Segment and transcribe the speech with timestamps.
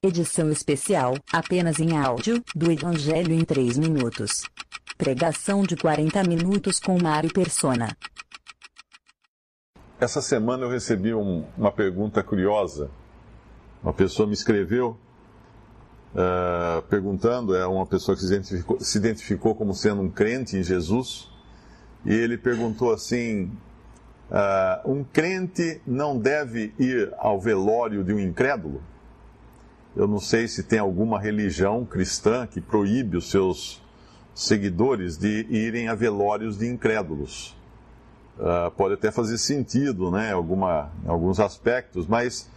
[0.00, 4.44] Edição especial, apenas em áudio, do Evangelho em 3 minutos.
[4.96, 7.88] Pregação de 40 minutos com Mário Persona.
[9.98, 12.88] Essa semana eu recebi um, uma pergunta curiosa.
[13.82, 14.96] Uma pessoa me escreveu
[16.14, 20.62] uh, perguntando, é uma pessoa que se identificou, se identificou, como sendo um crente em
[20.62, 21.28] Jesus,
[22.04, 23.50] e ele perguntou assim:
[24.30, 28.80] uh, um crente não deve ir ao velório de um incrédulo?
[29.98, 33.82] Eu não sei se tem alguma religião cristã que proíbe os seus
[34.32, 37.56] seguidores de irem a velórios de incrédulos.
[38.38, 42.48] Uh, pode até fazer sentido, né, alguma, em alguns aspectos, mas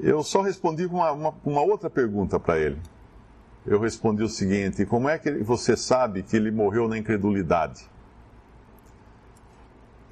[0.00, 2.78] eu só respondi com uma, uma, uma outra pergunta para ele.
[3.64, 7.88] Eu respondi o seguinte: como é que você sabe que ele morreu na incredulidade?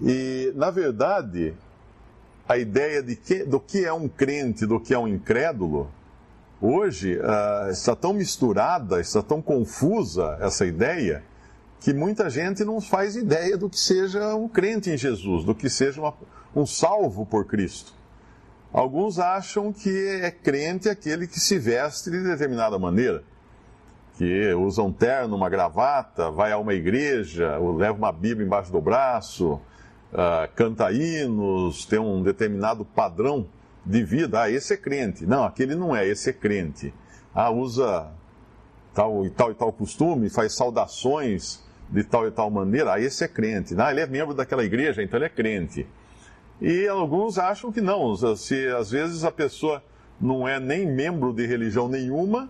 [0.00, 1.54] E, na verdade,
[2.48, 5.90] a ideia de que, do que é um crente, do que é um incrédulo,
[6.60, 11.22] hoje uh, está tão misturada, está tão confusa essa ideia
[11.80, 15.68] que muita gente não faz ideia do que seja um crente em Jesus, do que
[15.68, 16.14] seja uma,
[16.54, 17.92] um salvo por Cristo.
[18.72, 23.22] Alguns acham que é crente aquele que se veste de determinada maneira,
[24.18, 28.80] que usa um terno, uma gravata, vai a uma igreja, leva uma Bíblia embaixo do
[28.80, 29.60] braço,
[30.12, 33.46] uh, canta hinos, tem um determinado padrão
[33.86, 34.42] de vida.
[34.42, 35.24] Ah, esse é crente.
[35.24, 36.92] Não, aquele não é, esse é crente.
[37.32, 38.10] Ah, usa
[38.92, 43.22] tal e tal e tal costume, faz saudações de tal e tal maneira, aí esse
[43.22, 43.74] é crente.
[43.78, 45.86] Ah, ele é membro daquela igreja, então ele é crente.
[46.60, 49.82] E alguns acham que não, se às vezes a pessoa
[50.20, 52.48] não é nem membro de religião nenhuma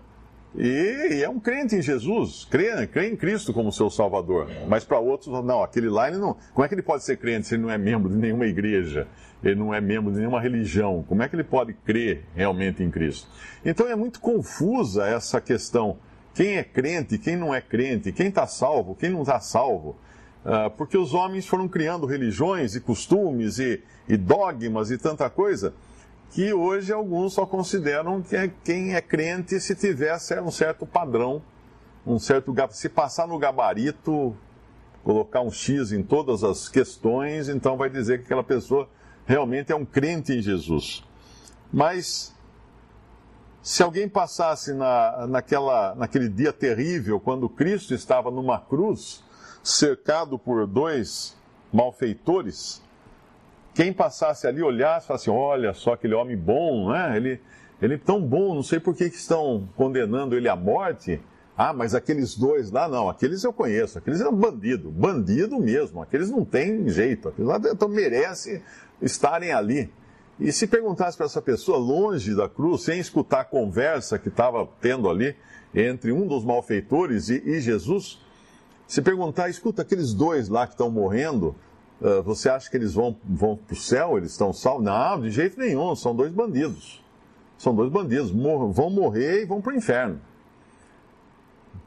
[0.55, 4.49] e é um crente em Jesus, crê, crê em Cristo como seu Salvador.
[4.67, 6.35] Mas para outros, não, aquele lá ele não.
[6.53, 9.07] Como é que ele pode ser crente se ele não é membro de nenhuma igreja?
[9.43, 11.03] Ele não é membro de nenhuma religião?
[11.07, 13.29] Como é que ele pode crer realmente em Cristo?
[13.63, 15.97] Então é muito confusa essa questão
[16.37, 19.95] quem é crente, quem não é crente, quem está salvo, quem não está salvo.
[20.45, 25.73] Uh, porque os homens foram criando religiões e costumes e, e, dogmas e tanta coisa
[26.31, 31.41] que hoje alguns só consideram que é, quem é crente se tiver um certo padrão,
[32.05, 34.35] um certo se passar no gabarito,
[35.03, 38.89] colocar um X em todas as questões, então vai dizer que aquela pessoa
[39.25, 41.03] realmente é um crente em Jesus.
[41.71, 42.35] Mas
[43.61, 49.23] se alguém passasse na, naquela, naquele dia terrível, quando Cristo estava numa cruz,
[49.61, 51.35] cercado por dois
[51.73, 52.81] malfeitores,
[53.77, 57.15] quem passasse ali, olhasse, falasse: Olha só aquele homem bom, né?
[57.15, 57.39] Ele,
[57.79, 61.21] ele é tão bom, não sei por que, que estão condenando ele à morte.
[61.55, 66.01] Ah, mas aqueles dois lá, não, aqueles eu conheço, aqueles é um bandido, bandido mesmo,
[66.01, 68.63] aqueles não tem jeito, aqueles lá então, merece
[68.99, 69.91] estarem ali.
[70.39, 74.67] E se perguntasse para essa pessoa, longe da cruz, sem escutar a conversa que estava
[74.81, 75.35] tendo ali
[75.73, 78.19] entre um dos malfeitores e, e Jesus,
[78.87, 81.55] se perguntar, escuta, aqueles dois lá que estão morrendo,
[82.01, 84.17] uh, você acha que eles vão, vão para o céu?
[84.17, 84.85] Eles estão salvos?
[84.85, 87.03] Não, de jeito nenhum, são dois bandidos.
[87.57, 90.21] São dois bandidos, mor vão morrer e vão para o inferno.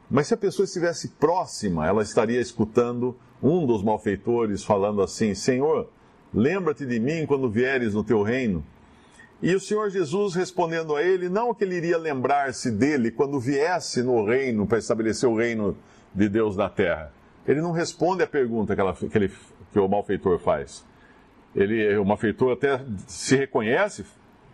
[0.09, 5.87] Mas se a pessoa estivesse próxima, ela estaria escutando um dos malfeitores falando assim: Senhor,
[6.33, 8.63] Lembra-te de mim quando vieres no teu reino.
[9.41, 14.01] E o Senhor Jesus respondendo a ele, não que ele iria lembrar-se dele quando viesse
[14.01, 15.75] no reino para estabelecer o reino
[16.13, 17.11] de Deus na terra.
[17.45, 19.31] Ele não responde a pergunta que, ela, que, ele,
[19.71, 20.85] que o malfeitor faz.
[21.55, 24.05] Ele, o malfeitor até se reconhece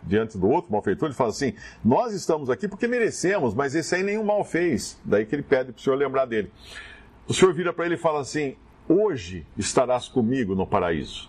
[0.02, 4.02] diante do outro malfeitor, ele fala assim: Nós estamos aqui porque merecemos, mas esse aí
[4.02, 5.00] nenhum mal fez.
[5.04, 6.50] Daí que ele pede para o Senhor lembrar dele.
[7.26, 8.56] O Senhor vira para ele e fala assim:
[8.88, 11.28] Hoje estarás comigo no paraíso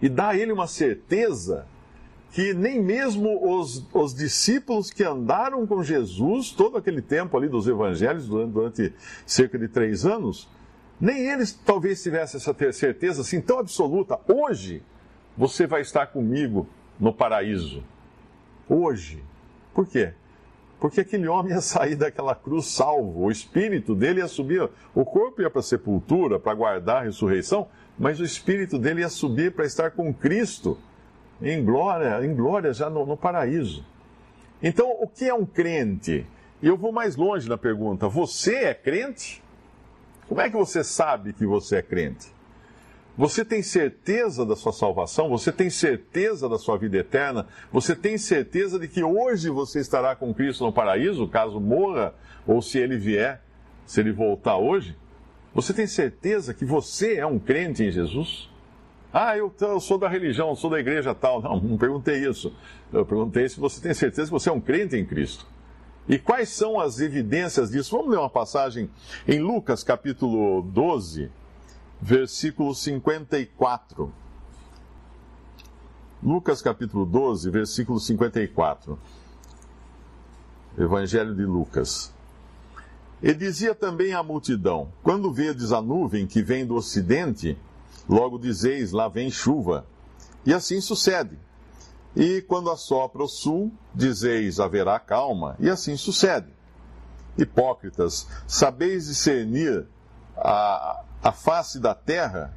[0.00, 1.66] e dá a ele uma certeza
[2.32, 7.66] que nem mesmo os, os discípulos que andaram com Jesus todo aquele tempo ali dos
[7.66, 8.94] evangelhos, durante, durante
[9.24, 10.48] cerca de três anos,
[11.00, 14.18] nem eles talvez tivessem essa certeza assim tão absoluta.
[14.26, 14.82] Hoje
[15.36, 16.68] você vai estar comigo
[16.98, 17.84] no paraíso.
[18.68, 19.22] Hoje.
[19.74, 20.14] Por quê?
[20.80, 25.40] Porque aquele homem ia sair daquela cruz salvo, o espírito dele ia subir, o corpo
[25.42, 27.68] ia para a sepultura para guardar a ressurreição,
[27.98, 30.78] mas o espírito dele ia subir para estar com Cristo
[31.40, 33.84] em glória, em glória já no, no paraíso.
[34.62, 36.26] Então, o que é um crente?
[36.62, 39.42] E eu vou mais longe na pergunta: você é crente?
[40.28, 42.34] Como é que você sabe que você é crente?
[43.16, 45.30] Você tem certeza da sua salvação?
[45.30, 47.46] Você tem certeza da sua vida eterna?
[47.72, 52.12] Você tem certeza de que hoje você estará com Cristo no paraíso, caso morra,
[52.46, 53.40] ou se ele vier,
[53.86, 54.94] se ele voltar hoje?
[55.54, 58.50] Você tem certeza que você é um crente em Jesus?
[59.10, 61.40] Ah, eu, eu sou da religião, sou da igreja tal.
[61.40, 62.52] Não, não perguntei isso.
[62.92, 65.46] Eu perguntei se você tem certeza que você é um crente em Cristo.
[66.08, 67.96] E quais são as evidências disso?
[67.96, 68.88] Vamos ler uma passagem
[69.26, 71.30] em Lucas capítulo 12,
[72.00, 74.12] versículo 54.
[76.22, 78.96] Lucas capítulo 12, versículo 54.
[80.78, 82.14] Evangelho de Lucas.
[83.20, 87.58] E dizia também à multidão: Quando vedes a nuvem que vem do ocidente,
[88.08, 89.84] logo dizeis: Lá vem chuva.
[90.44, 91.36] E assim sucede.
[92.16, 95.54] E quando assopra o sul, dizeis: Haverá calma.
[95.60, 96.48] E assim sucede.
[97.36, 99.86] Hipócritas, sabeis discernir
[100.34, 102.56] a, a face da terra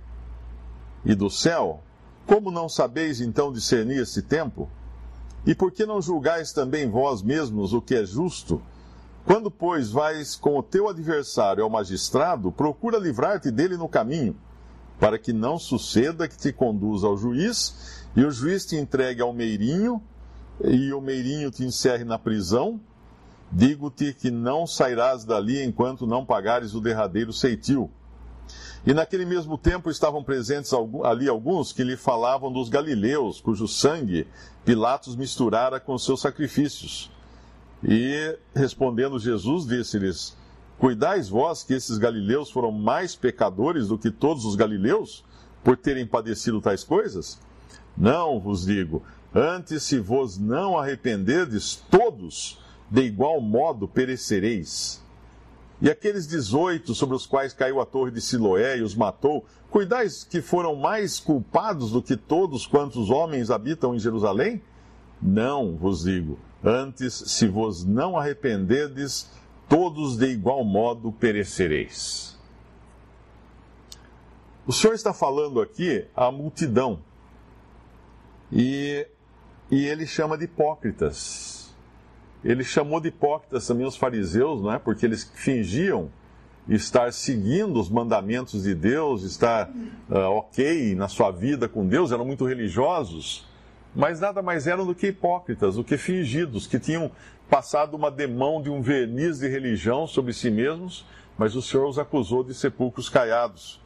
[1.04, 1.84] e do céu?
[2.26, 4.70] Como não sabeis então discernir esse tempo?
[5.46, 8.62] E por que não julgais também vós mesmos o que é justo?
[9.26, 14.36] Quando, pois, vais com o teu adversário ao magistrado, procura livrar-te dele no caminho,
[15.00, 19.34] para que não suceda que te conduza ao juiz, e o juiz te entregue ao
[19.34, 20.02] meirinho,
[20.64, 22.80] e o meirinho te encerre na prisão.
[23.52, 27.90] Digo-te que não sairás dali enquanto não pagares o derradeiro ceitil.
[28.86, 30.72] E naquele mesmo tempo estavam presentes
[31.04, 34.28] ali alguns que lhe falavam dos galileus, cujo sangue
[34.66, 37.12] Pilatos misturara com seus sacrifícios.
[37.84, 40.36] E respondendo Jesus, disse-lhes:
[40.78, 45.24] Cuidais vós que esses galileus foram mais pecadores do que todos os galileus,
[45.64, 47.40] por terem padecido tais coisas?
[47.98, 49.04] Não vos digo,
[49.34, 52.60] antes se vos não arrependerdes, todos
[52.90, 55.04] de igual modo perecereis.
[55.82, 60.24] E aqueles dezoito sobre os quais caiu a torre de Siloé e os matou, cuidais
[60.24, 64.62] que foram mais culpados do que todos quantos homens habitam em Jerusalém?
[65.22, 66.38] Não vos digo.
[66.64, 69.30] Antes, se vos não arrependerdes,
[69.70, 72.38] todos de igual modo perecereis.
[74.68, 77.00] O Senhor está falando aqui à multidão.
[78.52, 79.08] E,
[79.70, 81.60] e ele chama de hipócritas
[82.44, 84.80] ele chamou de hipócritas também os fariseus, não é?
[84.80, 86.10] Porque eles fingiam
[86.68, 89.70] estar seguindo os mandamentos de Deus, estar
[90.10, 93.48] uh, ok na sua vida com Deus, eram muito religiosos,
[93.96, 97.12] mas nada mais eram do que hipócritas, do que fingidos, que tinham
[97.50, 101.06] passado uma demão de um verniz de religião sobre si mesmos,
[101.38, 103.79] mas o Senhor os acusou de sepulcros caiados.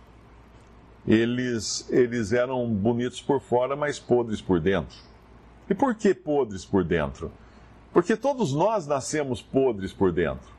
[1.07, 4.97] Eles, eles eram bonitos por fora, mas podres por dentro.
[5.69, 7.31] E por que podres por dentro?
[7.91, 10.51] Porque todos nós nascemos podres por dentro.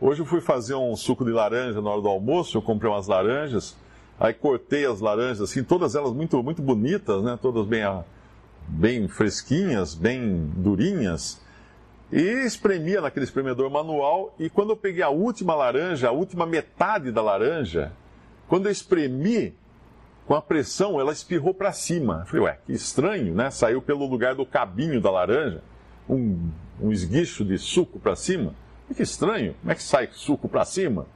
[0.00, 3.06] Hoje eu fui fazer um suco de laranja na hora do almoço, eu comprei umas
[3.06, 3.76] laranjas,
[4.18, 7.38] aí cortei as laranjas assim, todas elas muito, muito bonitas, né?
[7.40, 7.82] Todas bem,
[8.66, 11.40] bem fresquinhas, bem durinhas.
[12.12, 17.10] E espremia naquele espremedor manual, e quando eu peguei a última laranja, a última metade
[17.10, 17.92] da laranja,
[18.46, 19.54] quando eu espremi,
[20.26, 22.20] com a pressão, ela espirrou para cima.
[22.20, 23.50] Eu falei, ué, que estranho, né?
[23.50, 25.62] Saiu pelo lugar do cabinho da laranja
[26.08, 26.50] um,
[26.80, 28.54] um esguicho de suco para cima.
[28.94, 31.06] Que estranho, como é que sai suco para cima?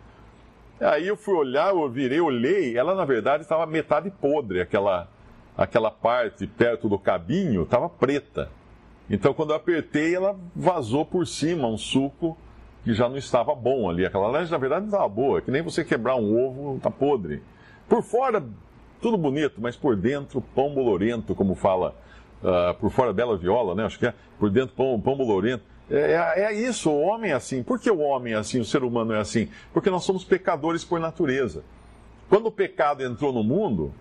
[0.80, 5.08] Aí eu fui olhar, eu virei, olhei, ela na verdade estava metade podre, aquela,
[5.56, 8.50] aquela parte perto do cabinho estava preta.
[9.10, 12.38] Então quando eu apertei, ela vazou por cima um suco
[12.84, 14.06] que já não estava bom ali.
[14.06, 17.42] Aquela laranja na verdade não estava boa, que nem você quebrar um ovo, está podre.
[17.88, 18.44] Por fora,
[19.00, 21.94] tudo bonito, mas por dentro, pão bolorento, como fala
[22.42, 23.84] uh, por fora bela viola, né?
[23.84, 25.64] Acho que é, por dentro pão, pão bolorento.
[25.90, 27.62] É, é, é, isso, o homem é assim.
[27.62, 29.48] Por que o homem é assim, o ser humano é assim?
[29.72, 31.62] Porque nós somos pecadores por natureza.
[32.28, 33.92] Quando o pecado entrou no mundo,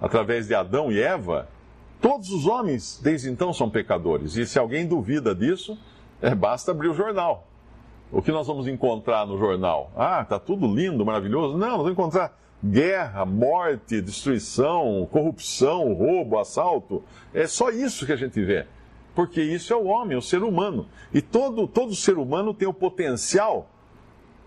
[0.00, 1.48] através de Adão e Eva,
[2.00, 4.36] todos os homens desde então são pecadores.
[4.36, 5.78] E se alguém duvida disso,
[6.20, 7.46] é, basta abrir o jornal.
[8.10, 9.92] O que nós vamos encontrar no jornal?
[9.94, 11.58] Ah, tá tudo lindo, maravilhoso.
[11.58, 17.02] Não, nós vamos encontrar guerra, morte, destruição, corrupção, roubo, assalto.
[17.32, 18.66] É só isso que a gente vê.
[19.14, 20.86] Porque isso é o homem, o ser humano.
[21.12, 23.68] E todo, todo ser humano tem o potencial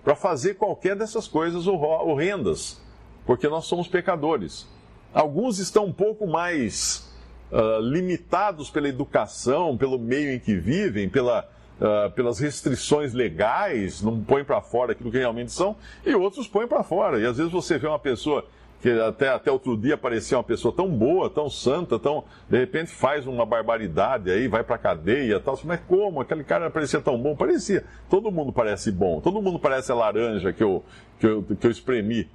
[0.04, 2.82] para fazer qualquer dessas coisas horrendas.
[3.26, 4.68] Porque nós somos pecadores.
[5.14, 7.14] Alguns estão um pouco mais
[7.52, 11.50] uh, limitados pela educação, pelo meio em que vivem, pela
[11.82, 16.68] uh, pelas restrições legais, não põem para fora aquilo que realmente são, e outros põem
[16.68, 17.20] para fora.
[17.20, 18.46] E às vezes você vê uma pessoa
[18.82, 22.92] que até, até outro dia parecia uma pessoa tão boa, tão santa, tão de repente
[22.92, 25.60] faz uma barbaridade aí, vai para cadeia, tal.
[25.64, 26.20] Mas como?
[26.20, 27.36] Aquele cara parecia tão bom?
[27.36, 27.86] Parecia.
[28.10, 29.22] Todo mundo parece bom.
[29.22, 30.84] Todo mundo parece a laranja que eu,
[31.20, 32.28] que eu, que eu espremi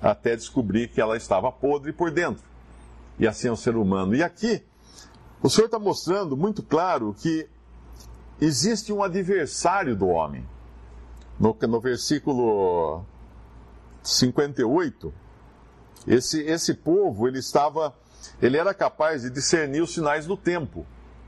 [0.00, 2.44] até descobrir que ela estava podre por dentro.
[3.18, 4.14] E assim é o ser humano.
[4.14, 4.62] E aqui
[5.42, 7.48] o Senhor está mostrando muito claro que
[8.40, 10.46] existe um adversário do homem.
[11.38, 13.04] No, no versículo
[14.02, 15.12] 58,
[16.06, 17.94] esse, esse povo, ele estava,
[18.40, 20.86] ele era capaz de discernir os sinais do tempo.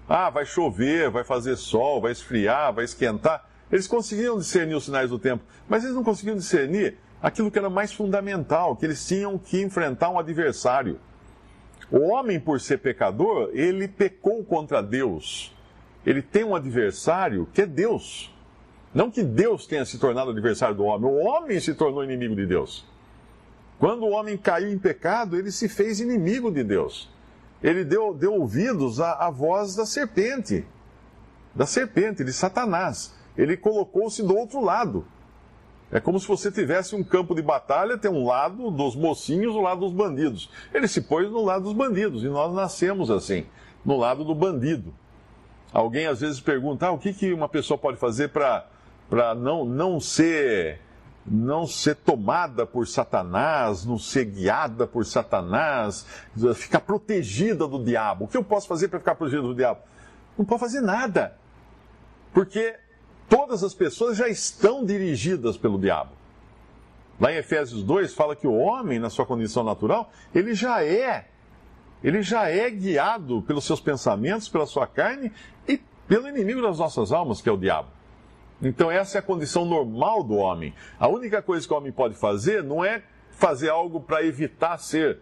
[0.09, 3.49] Ah, vai chover, vai fazer sol, vai esfriar, vai esquentar.
[3.71, 7.71] Eles conseguiam discernir os sinais do tempo, mas eles não conseguiam discernir aquilo que era
[7.71, 10.99] mais fundamental, que eles tinham que enfrentar um adversário.
[11.90, 15.55] O homem, por ser pecador, ele pecou contra Deus.
[16.04, 18.35] Ele tem um adversário que é Deus.
[18.95, 22.47] Não que Deus tenha se tornado adversário do homem, o homem se tornou inimigo de
[22.47, 22.85] Deus.
[23.78, 27.09] Quando o homem caiu em pecado, ele se fez inimigo de Deus.
[27.62, 30.66] Ele deu, deu ouvidos à, à voz da serpente,
[31.54, 33.14] da serpente, de Satanás.
[33.37, 35.07] Ele colocou-se do outro lado.
[35.92, 39.61] É como se você tivesse um campo de batalha, tem um lado dos mocinhos, o
[39.61, 40.50] lado dos bandidos.
[40.73, 43.47] Ele se pôs no lado dos bandidos, e nós nascemos assim,
[43.85, 44.95] no lado do bandido.
[45.72, 48.66] Alguém às vezes pergunta, ah, o que, que uma pessoa pode fazer para
[49.34, 50.80] não, não ser
[51.24, 56.06] não ser tomada por Satanás, não ser guiada por Satanás,
[56.54, 58.24] ficar protegida do diabo.
[58.24, 59.80] O que eu posso fazer para ficar protegida do diabo?
[60.36, 61.36] Não pode fazer nada.
[62.32, 62.74] Porque
[63.28, 66.10] todas as pessoas já estão dirigidas pelo diabo.
[67.20, 71.28] Lá em Efésios 2 fala que o homem, na sua condição natural, ele já é,
[72.02, 75.33] ele já é guiado pelos seus pensamentos, pela sua carne
[75.69, 77.88] e pelo inimigo das nossas almas, que é o diabo.
[78.62, 80.75] Então essa é a condição normal do homem.
[80.99, 85.19] A única coisa que o homem pode fazer não é fazer algo para evitar ser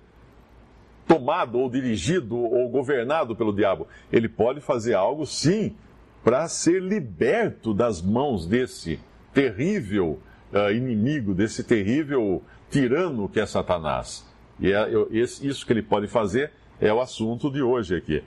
[1.06, 3.86] tomado ou dirigido ou governado pelo diabo.
[4.12, 5.74] Ele pode fazer algo, sim,
[6.22, 9.00] para ser liberto das mãos desse
[9.32, 10.18] terrível
[10.52, 14.26] uh, inimigo, desse terrível tirano que é Satanás.
[14.60, 18.22] E é, isso que ele pode fazer é o assunto de hoje aqui,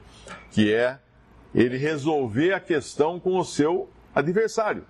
[0.52, 1.00] que é
[1.54, 4.84] ele resolver a questão com o seu adversário.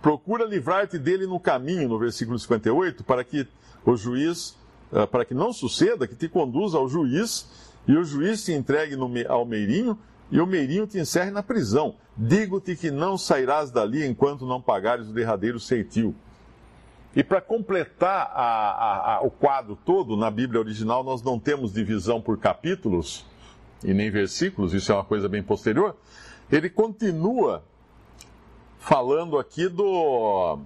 [0.00, 3.46] Procura livrar-te dele no caminho, no versículo 58, para que
[3.84, 4.56] o juiz,
[4.92, 7.48] uh, para que não suceda, que te conduza ao juiz
[7.86, 9.98] e o juiz te entregue no, ao meirinho
[10.30, 11.96] e o meirinho te encerre na prisão.
[12.16, 16.14] Digo-te que não sairás dali enquanto não pagares o derradeiro ceitil.
[17.16, 21.72] E para completar a, a, a, o quadro todo, na Bíblia original nós não temos
[21.72, 23.24] divisão por capítulos
[23.82, 25.96] e nem versículos, isso é uma coisa bem posterior.
[26.50, 27.62] Ele continua
[28.78, 30.58] falando aqui do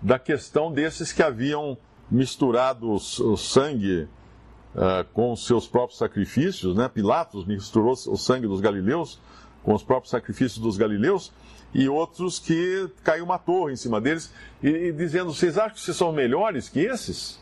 [0.00, 1.76] da questão desses que haviam
[2.10, 4.08] misturado o sangue
[4.74, 6.88] uh, com os seus próprios sacrifícios, né?
[6.88, 9.20] Pilatos misturou o sangue dos galileus
[9.62, 11.32] com os próprios sacrifícios dos galileus,
[11.74, 14.32] e outros que caiu uma torre em cima deles,
[14.62, 17.40] e, e dizendo: Vocês acham que vocês são melhores que esses?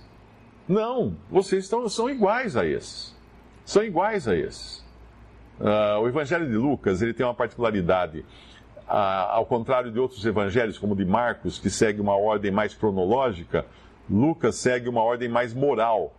[0.68, 3.14] Não, vocês estão, são iguais a esses.
[3.64, 4.84] São iguais a esses.
[5.60, 8.20] Uh, o Evangelho de Lucas ele tem uma particularidade.
[8.88, 8.92] Uh,
[9.30, 13.66] ao contrário de outros evangelhos, como o de Marcos, que segue uma ordem mais cronológica,
[14.08, 16.12] Lucas segue uma ordem mais moral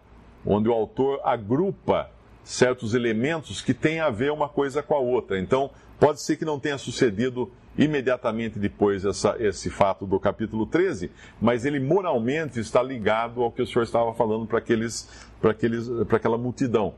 [0.46, 2.10] onde o autor agrupa
[2.44, 5.40] certos elementos que têm a ver uma coisa com a outra.
[5.40, 11.12] Então, pode ser que não tenha sucedido imediatamente depois essa, esse fato do capítulo 13,
[11.40, 15.08] mas ele moralmente está ligado ao que o Senhor estava falando para aqueles,
[15.40, 16.96] para aqueles, para aquela multidão.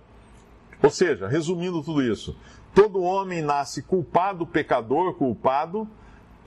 [0.82, 2.38] Ou seja, resumindo tudo isso,
[2.74, 5.88] todo homem nasce culpado, pecador, culpado.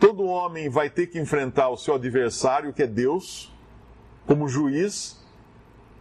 [0.00, 3.52] Todo homem vai ter que enfrentar o seu adversário, que é Deus,
[4.26, 5.22] como juiz,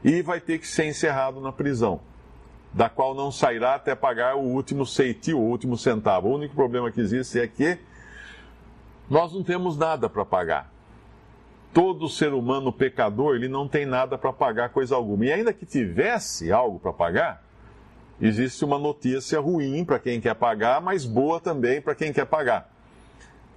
[0.04, 2.00] e vai ter que ser encerrado na prisão,
[2.74, 6.30] da qual não sairá até pagar o último ceitil, o último centavo.
[6.30, 7.78] O único problema que existe é que
[9.12, 10.72] nós não temos nada para pagar.
[11.74, 15.26] Todo ser humano pecador, ele não tem nada para pagar coisa alguma.
[15.26, 17.44] E ainda que tivesse algo para pagar,
[18.20, 22.70] existe uma notícia ruim para quem quer pagar, mas boa também para quem quer pagar,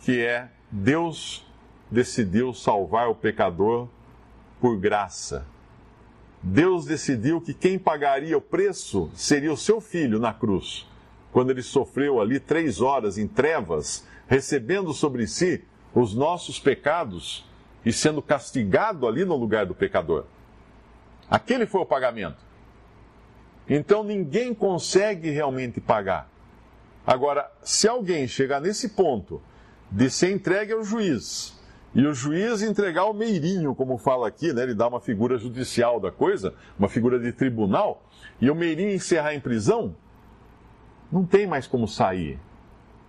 [0.01, 1.47] que é Deus
[1.91, 3.89] decidiu salvar o pecador
[4.61, 5.47] por graça
[6.47, 10.87] Deus decidiu que quem pagaria o preço seria o seu filho na cruz,
[11.33, 15.65] quando ele sofreu ali três horas em trevas, recebendo sobre si
[15.95, 17.49] os nossos pecados
[17.85, 20.25] e sendo castigado ali no lugar do pecador.
[21.31, 22.43] Aquele foi o pagamento.
[23.69, 26.29] Então ninguém consegue realmente pagar.
[27.07, 29.41] Agora, se alguém chegar nesse ponto
[29.91, 31.55] de ser entregue ao juiz,
[31.95, 34.65] e o juiz entregar o meirinho, como fala aqui, né?
[34.65, 38.03] ele dá uma figura judicial da coisa, uma figura de tribunal,
[38.41, 39.95] e o meirinho encerrar em prisão,
[41.13, 42.39] não tem mais como sair.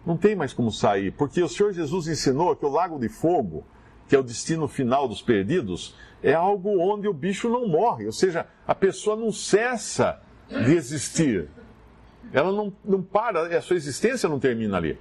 [0.05, 3.65] Não tem mais como sair, porque o Senhor Jesus ensinou que o lago de fogo,
[4.07, 8.11] que é o destino final dos perdidos, é algo onde o bicho não morre, ou
[8.11, 11.49] seja, a pessoa não cessa de existir.
[12.31, 14.99] Ela não, não para, a sua existência não termina ali.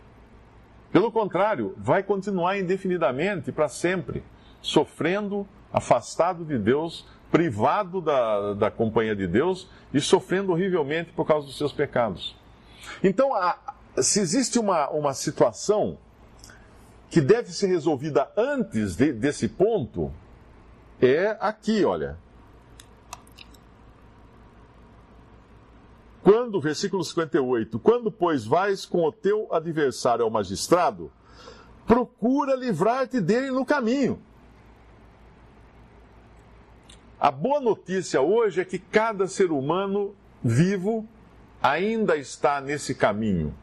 [0.92, 4.23] Pelo contrário, vai continuar indefinidamente para sempre,
[4.62, 11.46] sofrendo, afastado de Deus, privado da, da companhia de Deus e sofrendo horrivelmente por causa
[11.46, 12.37] dos seus pecados.
[13.02, 15.98] Então, a, se existe uma, uma situação
[17.10, 20.12] que deve ser resolvida antes de, desse ponto
[21.00, 22.18] é aqui, olha.
[26.22, 31.12] Quando, versículo 58, quando, pois, vais com o teu adversário ao magistrado,
[31.86, 34.20] procura livrar-te dele no caminho.
[37.20, 41.06] A boa notícia hoje é que cada ser humano vivo
[41.62, 43.54] ainda está nesse caminho.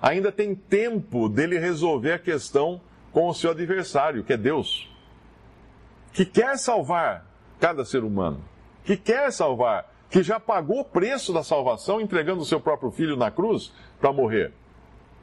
[0.00, 2.80] Ainda tem tempo dele resolver a questão
[3.12, 4.88] com o seu adversário, que é Deus.
[6.12, 7.26] Que quer salvar
[7.58, 8.42] cada ser humano.
[8.84, 9.92] Que quer salvar.
[10.08, 14.12] Que já pagou o preço da salvação entregando o seu próprio filho na cruz para
[14.12, 14.52] morrer.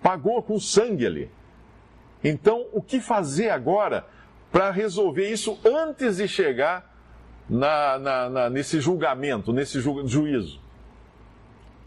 [0.01, 1.31] Pagou com sangue ali.
[2.23, 4.05] Então, o que fazer agora
[4.51, 6.95] para resolver isso antes de chegar
[7.49, 10.61] na, na, na, nesse julgamento, nesse ju, juízo?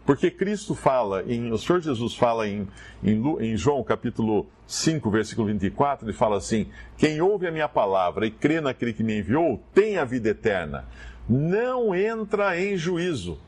[0.05, 2.67] Porque Cristo fala, em, o Senhor Jesus fala em,
[3.03, 6.67] em, em, João capítulo 5, versículo 24, ele fala assim:
[6.97, 10.85] Quem ouve a minha palavra e crê naquele que me enviou, tem a vida eterna.
[11.29, 13.39] Não entra em juízo,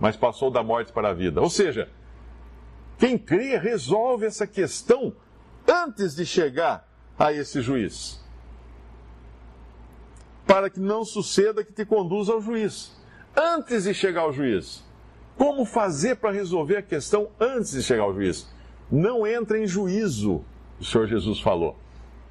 [0.00, 1.42] mas passou da morte para a vida.
[1.42, 1.88] Ou seja,
[2.98, 5.14] quem crê resolve essa questão
[5.68, 8.22] antes de chegar a esse juiz.
[10.46, 12.96] Para que não suceda que te conduza ao juiz.
[13.36, 14.84] Antes de chegar ao juiz.
[15.36, 18.48] Como fazer para resolver a questão antes de chegar ao juiz?
[18.90, 20.44] Não entra em juízo,
[20.78, 21.76] o Senhor Jesus falou.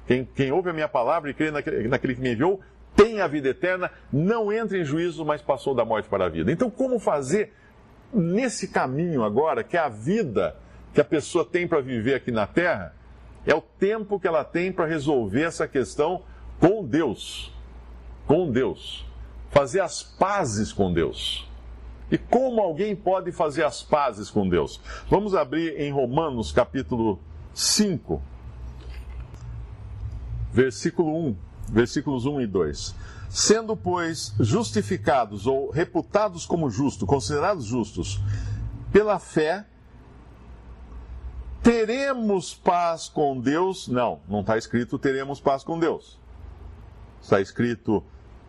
[0.06, 2.60] Quem, quem ouve a minha palavra e crê naquele, naquele que me enviou,
[2.94, 6.52] tem a vida eterna, não entra em juízo, mas passou da morte para a vida.
[6.52, 7.52] Então, como fazer
[8.12, 10.56] nesse caminho agora, que é a vida
[10.92, 12.94] que a pessoa tem para viver aqui na terra,
[13.46, 16.22] é o tempo que ela tem para resolver essa questão
[16.60, 17.52] com Deus.
[18.26, 19.06] Com Deus.
[19.50, 21.50] Fazer as pazes com Deus.
[22.12, 24.78] E como alguém pode fazer as pazes com Deus?
[25.08, 27.18] Vamos abrir em Romanos capítulo
[27.54, 28.20] 5,
[30.52, 31.36] versículo 1,
[31.70, 32.94] versículos 1 e 2.
[33.30, 38.20] Sendo, pois, justificados ou reputados como justos, considerados justos,
[38.92, 39.64] pela fé,
[41.62, 43.88] teremos paz com Deus?
[43.88, 46.20] Não, não está escrito teremos paz com Deus.
[47.22, 48.04] Está escrito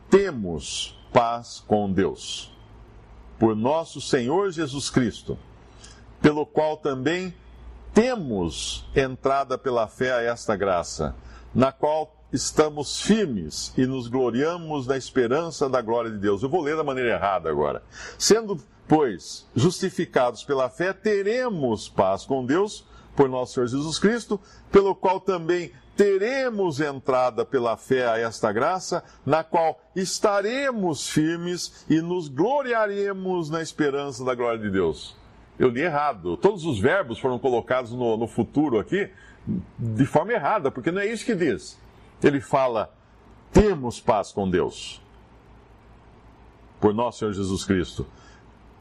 [0.09, 2.52] temos paz com Deus
[3.39, 5.37] por nosso Senhor Jesus Cristo,
[6.21, 7.33] pelo qual também
[7.93, 11.15] temos entrada pela fé a esta graça,
[11.53, 16.41] na qual estamos firmes e nos gloriamos na esperança da glória de Deus.
[16.41, 17.83] Eu vou ler da maneira errada agora.
[18.17, 24.39] Sendo, pois, justificados pela fé, teremos paz com Deus por nosso Senhor Jesus Cristo,
[24.71, 32.01] pelo qual também teremos entrada pela fé a esta graça, na qual estaremos firmes e
[32.01, 35.15] nos gloriaremos na esperança da glória de Deus.
[35.57, 36.35] Eu li errado.
[36.37, 39.09] Todos os verbos foram colocados no, no futuro aqui
[39.77, 41.79] de forma errada, porque não é isso que diz.
[42.23, 42.91] Ele fala:
[43.51, 45.01] temos paz com Deus,
[46.79, 48.07] por nosso Senhor Jesus Cristo.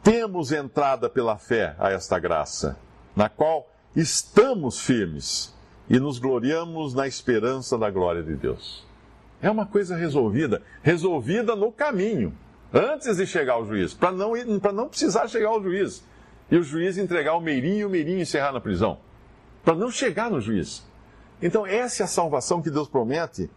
[0.03, 2.77] Temos entrada pela fé a esta graça,
[3.15, 5.55] na qual estamos firmes
[5.89, 8.87] e nos gloriamos na esperança da glória de Deus.
[9.41, 12.33] É uma coisa resolvida, resolvida no caminho,
[12.73, 14.35] antes de chegar ao juiz, para não,
[14.73, 16.05] não precisar chegar ao juiz.
[16.51, 18.99] E o juiz entregar o meirinho e o meirinho encerrar na prisão.
[19.65, 20.87] Para não chegar no juiz.
[21.41, 23.51] Então, essa é a salvação que Deus promete,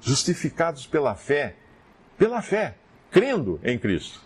[0.00, 1.56] justificados pela fé.
[2.16, 2.76] Pela fé,
[3.10, 4.20] crendo em Cristo.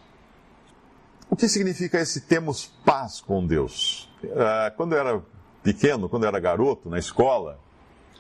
[1.28, 4.08] O que significa esse temos paz com Deus?
[4.36, 5.22] Ah, quando eu era
[5.62, 7.59] pequeno, quando eu era garoto, na escola,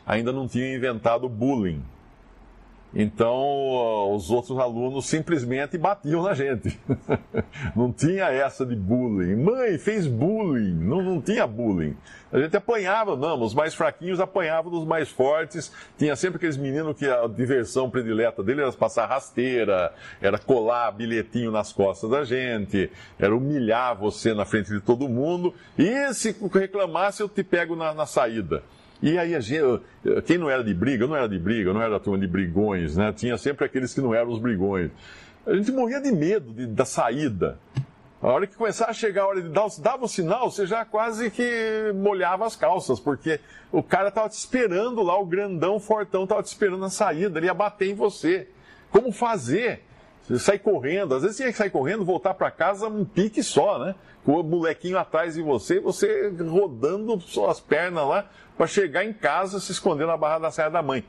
[0.06, 1.82] ainda não tinha inventado bullying.
[2.94, 6.78] Então, os outros alunos simplesmente batiam na gente.
[7.74, 9.36] não tinha essa de bullying.
[9.36, 10.74] Mãe, fez bullying.
[10.74, 11.96] Não, não tinha bullying.
[12.30, 13.40] A gente apanhava, não.
[13.40, 15.72] Os mais fraquinhos apanhavam dos mais fortes.
[15.96, 21.50] Tinha sempre aqueles meninos que a diversão predileta dele era passar rasteira, era colar bilhetinho
[21.50, 25.54] nas costas da gente, era humilhar você na frente de todo mundo.
[25.78, 28.62] E se reclamasse, eu te pego na, na saída.
[29.02, 29.82] E aí, gente,
[30.24, 32.96] quem não era de briga, não era de briga, não era da turma de brigões,
[32.96, 33.12] né?
[33.12, 34.92] Tinha sempre aqueles que não eram os brigões.
[35.44, 37.58] A gente morria de medo de, da saída.
[38.22, 40.84] A hora que começava a chegar a hora de dar, dava o sinal, você já
[40.84, 43.40] quase que molhava as calças, porque
[43.72, 47.46] o cara estava te esperando lá, o grandão, fortão, estava te esperando na saída, ele
[47.46, 48.46] ia bater em você.
[48.92, 49.82] Como fazer?
[50.22, 53.80] Você sai correndo, às vezes tinha que sair correndo, voltar para casa um pique só,
[53.80, 53.96] né?
[54.24, 58.30] Com o molequinho atrás de você, você rodando suas pernas lá
[58.62, 61.04] para chegar em casa se esconder na barra da saia da mãe.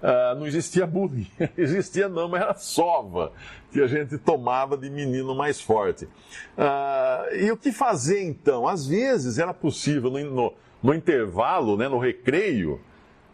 [0.00, 1.26] Uh, não existia bullying,
[1.58, 3.32] existia não, mas era sova
[3.72, 6.04] que a gente tomava de menino mais forte.
[6.04, 8.68] Uh, e o que fazer então?
[8.68, 12.80] Às vezes era possível no, no, no intervalo, né, no recreio,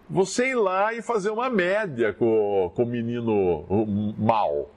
[0.09, 4.71] você ir lá e fazer uma média com, com o menino mal.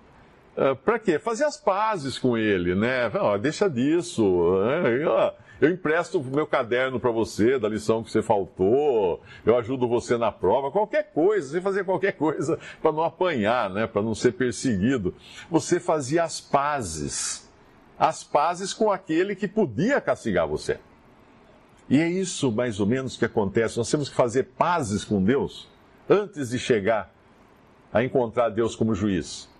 [0.58, 1.18] Uh, para quê?
[1.18, 3.10] Fazer as pazes com ele, né?
[3.22, 4.22] Oh, deixa disso.
[4.66, 5.32] Né?
[5.62, 10.18] Eu empresto o meu caderno para você, da lição que você faltou, eu ajudo você
[10.18, 13.86] na prova, qualquer coisa, você fazer qualquer coisa para não apanhar, né?
[13.86, 15.14] para não ser perseguido.
[15.52, 17.48] Você fazia as pazes.
[18.00, 20.80] As pazes com aquele que podia castigar você.
[21.88, 23.78] E é isso mais ou menos que acontece.
[23.78, 25.70] Nós temos que fazer pazes com Deus
[26.10, 27.14] antes de chegar
[27.94, 29.51] a encontrar Deus como juiz.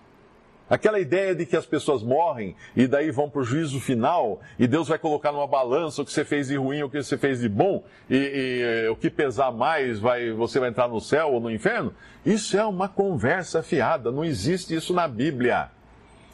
[0.70, 4.66] Aquela ideia de que as pessoas morrem e daí vão para o juízo final e
[4.66, 7.40] Deus vai colocar numa balança o que você fez de ruim, o que você fez
[7.40, 11.32] de bom e, e eh, o que pesar mais, vai, você vai entrar no céu
[11.32, 11.92] ou no inferno.
[12.24, 15.70] Isso é uma conversa fiada, não existe isso na Bíblia.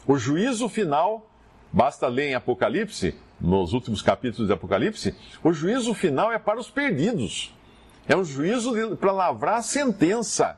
[0.07, 1.29] O juízo final,
[1.71, 6.69] basta ler em Apocalipse, nos últimos capítulos de Apocalipse, o juízo final é para os
[6.69, 7.55] perdidos.
[8.07, 10.57] É um juízo para lavrar a sentença.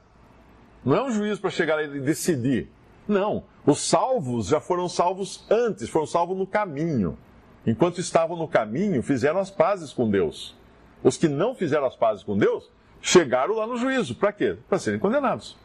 [0.84, 2.70] Não é um juízo para chegar e decidir.
[3.08, 3.44] Não.
[3.66, 7.18] Os salvos já foram salvos antes, foram salvos no caminho.
[7.66, 10.56] Enquanto estavam no caminho, fizeram as pazes com Deus.
[11.04, 12.70] Os que não fizeram as pazes com Deus,
[13.02, 14.16] chegaram lá no juízo.
[14.16, 14.58] Para quê?
[14.68, 15.58] Para serem condenados.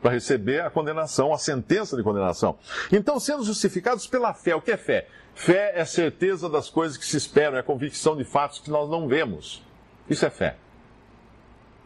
[0.00, 2.56] Para receber a condenação, a sentença de condenação.
[2.92, 4.54] Então, sendo justificados pela fé.
[4.54, 5.08] O que é fé?
[5.34, 9.08] Fé é certeza das coisas que se esperam, é convicção de fatos que nós não
[9.08, 9.62] vemos.
[10.08, 10.56] Isso é fé.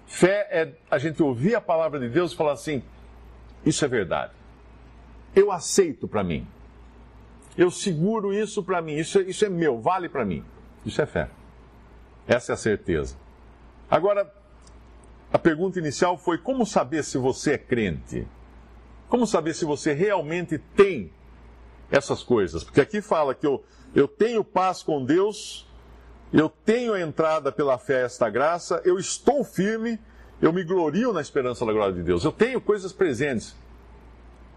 [0.07, 2.83] Fé é a gente ouvir a palavra de Deus e falar assim:
[3.65, 4.33] isso é verdade.
[5.39, 6.45] Eu aceito para mim.
[7.57, 8.95] Eu seguro isso para mim.
[8.95, 10.45] Isso, é, isso é meu, vale para mim.
[10.85, 11.31] Isso é fé.
[12.27, 13.17] Essa é a certeza.
[13.89, 14.29] Agora,
[15.33, 18.27] a pergunta inicial foi: como saber se você é crente?
[19.09, 21.13] Como saber se você realmente tem
[21.89, 22.65] essas coisas.
[22.65, 23.63] Porque aqui fala que eu,
[23.95, 25.69] eu tenho paz com Deus,
[26.33, 30.01] eu tenho a entrada pela fé a esta graça, eu estou firme,
[30.43, 32.25] eu me glorio na esperança da glória de Deus.
[32.25, 33.55] Eu tenho coisas presentes.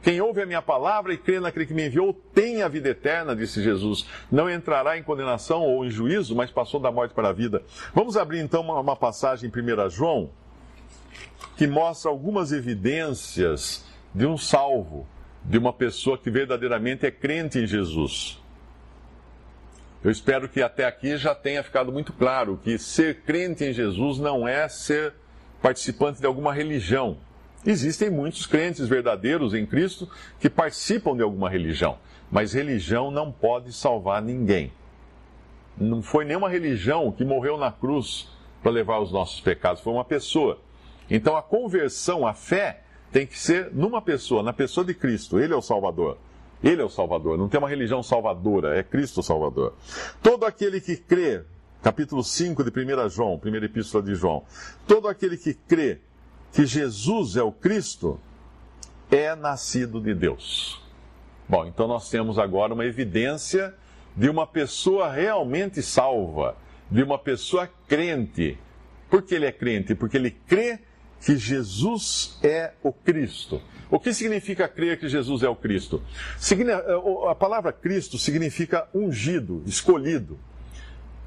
[0.02, 3.36] Quem ouve a minha palavra e crê naquele que me enviou tem a vida eterna,
[3.36, 4.06] disse Jesus.
[4.32, 7.62] Não entrará em condenação ou em juízo, mas passou da morte para a vida.
[7.94, 10.32] Vamos abrir então uma, passagem em 1 João,
[11.56, 15.08] que mostra algumas evidências de um salvo
[15.44, 18.40] de uma pessoa que verdadeiramente é crente em Jesus.
[20.04, 24.18] Eu espero que até aqui já tenha ficado muito claro que ser crente em Jesus
[24.18, 25.14] não é ser
[25.62, 27.18] participante de alguma religião.
[27.65, 32.00] Existem muitos crentes verdadeiros em Cristo que participam de alguma religião,
[32.32, 34.71] mas religião não pode salvar ninguém.
[35.78, 38.30] Não foi nenhuma religião que morreu na cruz
[38.63, 40.60] para levar os nossos pecados, foi uma pessoa.
[41.10, 45.39] Então a conversão, a fé, tem que ser numa pessoa, na pessoa de Cristo.
[45.39, 46.17] Ele é o Salvador.
[46.63, 47.38] Ele é o Salvador.
[47.38, 49.74] Não tem uma religião salvadora, é Cristo o Salvador.
[50.21, 51.43] Todo aquele que crê,
[51.82, 54.43] capítulo 5 de 1 João, primeira epístola de João.
[54.88, 56.00] Todo aquele que crê
[56.52, 58.20] que Jesus é o Cristo
[59.10, 60.82] é nascido de Deus.
[61.48, 63.74] Bom, então nós temos agora uma evidência
[64.16, 66.56] de uma pessoa realmente salva,
[66.90, 68.58] de uma pessoa crente.
[69.10, 69.96] Por que ele é crente?
[69.96, 70.80] Porque ele crê
[71.20, 73.62] que Jesus é o Cristo.
[73.90, 76.02] O que significa crer que Jesus é o Cristo?
[76.50, 80.40] Eh, a palavra Cristo significa ungido, escolhido.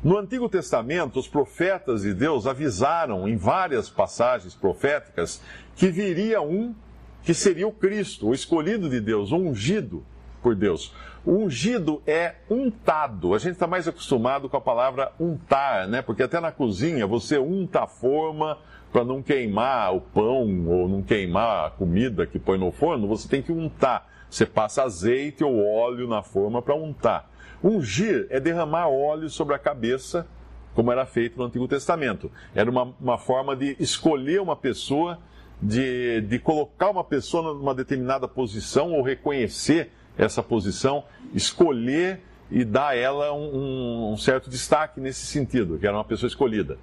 [0.04, 5.40] No Antigo Testamento, os profetas de Deus avisaram em várias passagens proféticas
[5.74, 6.74] que viria um
[7.22, 10.04] que seria o Cristo, o escolhido de Deus, o ungido
[10.42, 10.92] por Deus.
[11.24, 13.34] O ungido é untado.
[13.34, 16.02] A gente está mais acostumado com a palavra untar, né?
[16.02, 18.58] Porque até na cozinha você unta a forma
[18.92, 23.26] para não queimar o pão ou não queimar a comida que põe no forno, você
[23.26, 24.06] tem que untar.
[24.28, 27.30] Você passa azeite ou óleo na forma para untar.
[27.64, 30.26] Ungir é derramar óleo sobre a cabeça,
[30.74, 32.30] como era feito no Antigo Testamento.
[32.54, 35.18] Era uma, uma forma de escolher uma pessoa,
[35.62, 42.88] de, de colocar uma pessoa numa determinada posição ou reconhecer essa posição, escolher e dar
[42.88, 46.76] a ela um, um certo destaque nesse sentido, que era uma pessoa escolhida.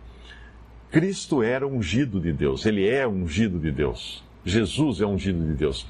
[0.90, 4.24] Cristo era ungido de Deus, ele é ungido de Deus.
[4.44, 5.86] Jesus é ungido de Deus.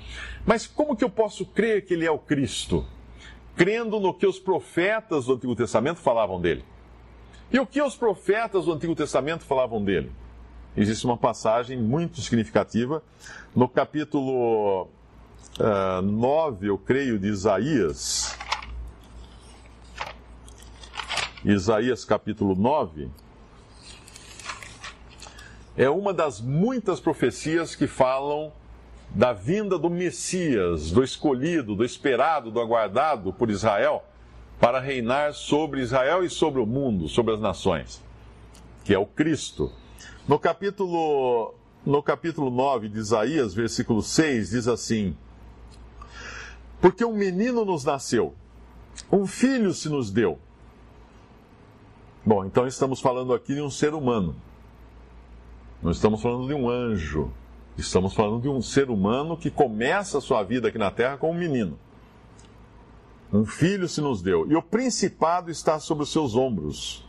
[0.45, 2.85] Mas como que eu posso crer que ele é o Cristo?
[3.55, 6.63] Crendo no que os profetas do Antigo Testamento falavam dele.
[7.51, 10.11] E o que os profetas do Antigo Testamento falavam dele?
[10.75, 13.03] Existe uma passagem muito significativa
[13.53, 14.89] no capítulo uh,
[15.59, 18.37] ah, 9, eu creio, de Isaías.
[21.43, 23.09] Isaías capítulo 9
[25.75, 28.53] é uma das muitas profecias que falam
[29.13, 34.03] da vinda do Messias, do escolhido, do esperado, do aguardado por Israel,
[34.59, 38.01] para reinar sobre Israel e sobre o mundo, sobre as nações,
[38.83, 39.71] que é o Cristo.
[40.27, 41.53] No capítulo
[41.85, 45.15] no capítulo 9 de Isaías, versículo 6, diz assim:
[46.79, 48.35] Porque um menino nos nasceu,
[49.11, 50.37] um filho se nos deu.
[52.23, 54.35] Bom, então estamos falando aqui de um ser humano.
[55.81, 57.33] Não estamos falando de um anjo.
[57.81, 61.33] Estamos falando de um ser humano que começa a sua vida aqui na terra como
[61.33, 61.79] um menino.
[63.33, 67.03] Um filho se nos deu, e o principado está sobre os seus ombros.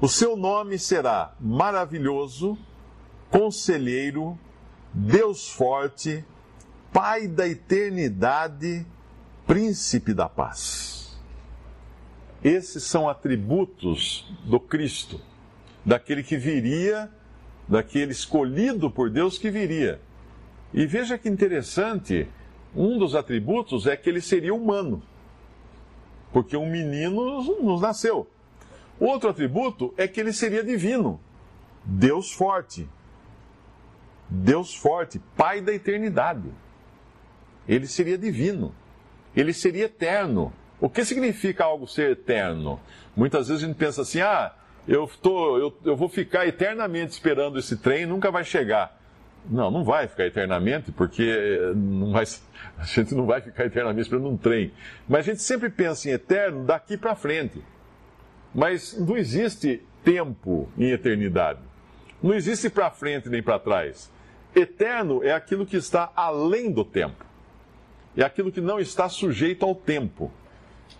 [0.00, 2.56] O seu nome será Maravilhoso,
[3.30, 4.38] Conselheiro,
[4.94, 6.24] Deus Forte,
[6.90, 8.86] Pai da Eternidade,
[9.46, 11.20] Príncipe da Paz.
[12.42, 15.20] Esses são atributos do Cristo,
[15.84, 17.10] daquele que viria,
[17.68, 20.00] daquele escolhido por Deus que viria.
[20.72, 22.28] E veja que interessante,
[22.74, 25.02] um dos atributos é que ele seria humano,
[26.32, 28.28] porque um menino nos nasceu.
[28.98, 31.20] Outro atributo é que ele seria divino,
[31.84, 32.88] Deus forte.
[34.28, 36.50] Deus forte, Pai da eternidade.
[37.66, 38.74] Ele seria divino.
[39.34, 40.52] Ele seria eterno.
[40.80, 42.80] O que significa algo ser eterno?
[43.16, 44.54] Muitas vezes a gente pensa assim: ah,
[44.88, 48.98] eu, tô, eu, eu vou ficar eternamente esperando esse trem nunca vai chegar.
[49.48, 52.24] Não, não vai ficar eternamente, porque não vai,
[52.78, 54.72] a gente não vai ficar eternamente esperando um trem.
[55.06, 57.62] Mas a gente sempre pensa em eterno daqui para frente.
[58.54, 61.60] Mas não existe tempo em eternidade.
[62.22, 64.10] Não existe para frente nem para trás.
[64.56, 67.24] Eterno é aquilo que está além do tempo.
[68.16, 70.32] É aquilo que não está sujeito ao tempo.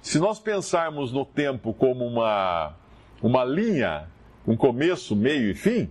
[0.03, 2.75] Se nós pensarmos no tempo como uma,
[3.23, 4.09] uma linha,
[4.47, 5.91] um começo, meio e fim,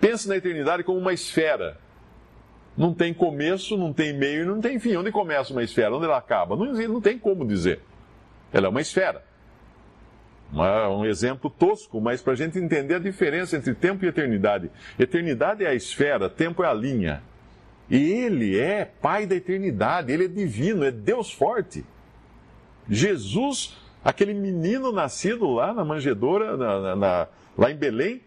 [0.00, 1.78] pense na eternidade como uma esfera.
[2.76, 4.96] Não tem começo, não tem meio e não tem fim.
[4.96, 5.94] Onde começa uma esfera?
[5.94, 6.56] Onde ela acaba?
[6.56, 7.80] Não, não tem como dizer.
[8.52, 9.24] Ela é uma esfera.
[10.52, 14.70] Uma, um exemplo tosco, mas para a gente entender a diferença entre tempo e eternidade.
[14.98, 17.22] Eternidade é a esfera, tempo é a linha.
[17.88, 21.84] E ele é Pai da eternidade, ele é divino, é Deus forte.
[22.88, 28.22] Jesus, aquele menino nascido lá na manjedoura, na, na, na, lá em Belém,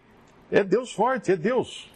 [0.52, 1.90] é Deus forte, é Deus.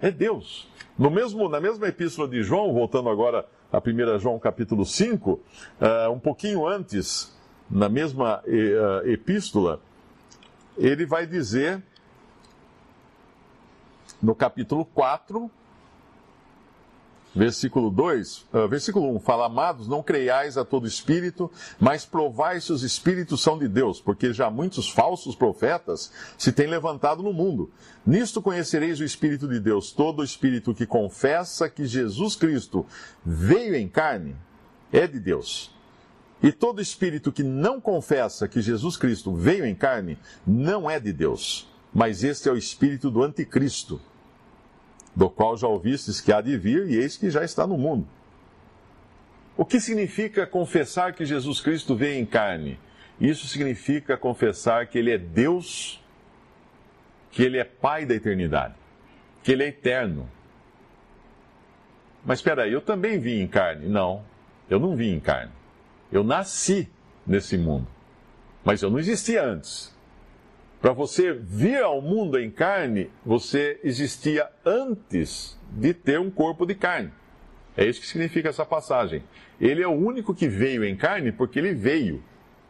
[0.00, 0.68] É Deus.
[0.98, 5.40] No mesmo, na mesma epístola de João, voltando agora a 1 João capítulo 5, uh,
[5.80, 7.36] eh, um pouquinho antes
[7.70, 9.80] na mesma uh, epístola,
[10.78, 11.82] ele vai dizer,
[14.22, 15.50] no capítulo 4,
[17.36, 22.60] versículo 2, uh, eh, versículo 1, fala, amados, não creiais a todo espírito, mas provai
[22.62, 27.34] se os espíritos são de Deus, porque já muitos falsos profetas se têm levantado no
[27.34, 27.70] mundo.
[28.06, 32.86] Nisto conhecereis o Espírito de Deus, todo espírito que confessa que Jesus Cristo
[33.24, 34.34] veio em carne,
[34.90, 35.74] é de Deus.
[36.42, 41.12] E todo espírito que não confessa que Jesus Cristo veio em carne não é de
[41.12, 44.00] Deus, mas este é o espírito do anticristo,
[45.16, 48.06] do qual já ouvistes que há de vir e eis que já está no mundo.
[49.56, 52.78] O que significa confessar que Jesus Cristo veio em carne?
[53.18, 56.04] Isso significa confessar que Ele é Deus,
[57.30, 58.74] que Ele é Pai da eternidade,
[59.42, 60.30] que Ele é eterno.
[62.22, 63.88] Mas espera aí, eu também vim em carne?
[63.88, 64.22] Não,
[64.68, 65.52] eu não vim em carne.
[66.12, 66.90] Eu nasci
[67.26, 67.88] nesse mundo,
[68.62, 69.95] mas eu não existia antes.
[70.80, 76.74] Para você vir ao mundo em carne, você existia antes de ter um corpo de
[76.74, 77.10] carne.
[77.76, 79.22] É isso que significa essa passagem.
[79.60, 82.22] Ele é o único que veio em carne porque ele veio.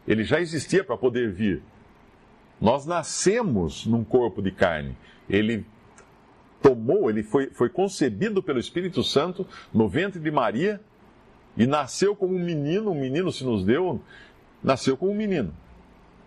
[0.07, 1.61] Ele já existia para poder vir.
[2.59, 4.97] Nós nascemos num corpo de carne.
[5.29, 5.65] Ele
[6.61, 10.81] tomou, ele foi, foi concebido pelo Espírito Santo no ventre de Maria
[11.55, 14.01] e nasceu como um menino, um menino se nos deu,
[14.63, 15.53] nasceu como um menino,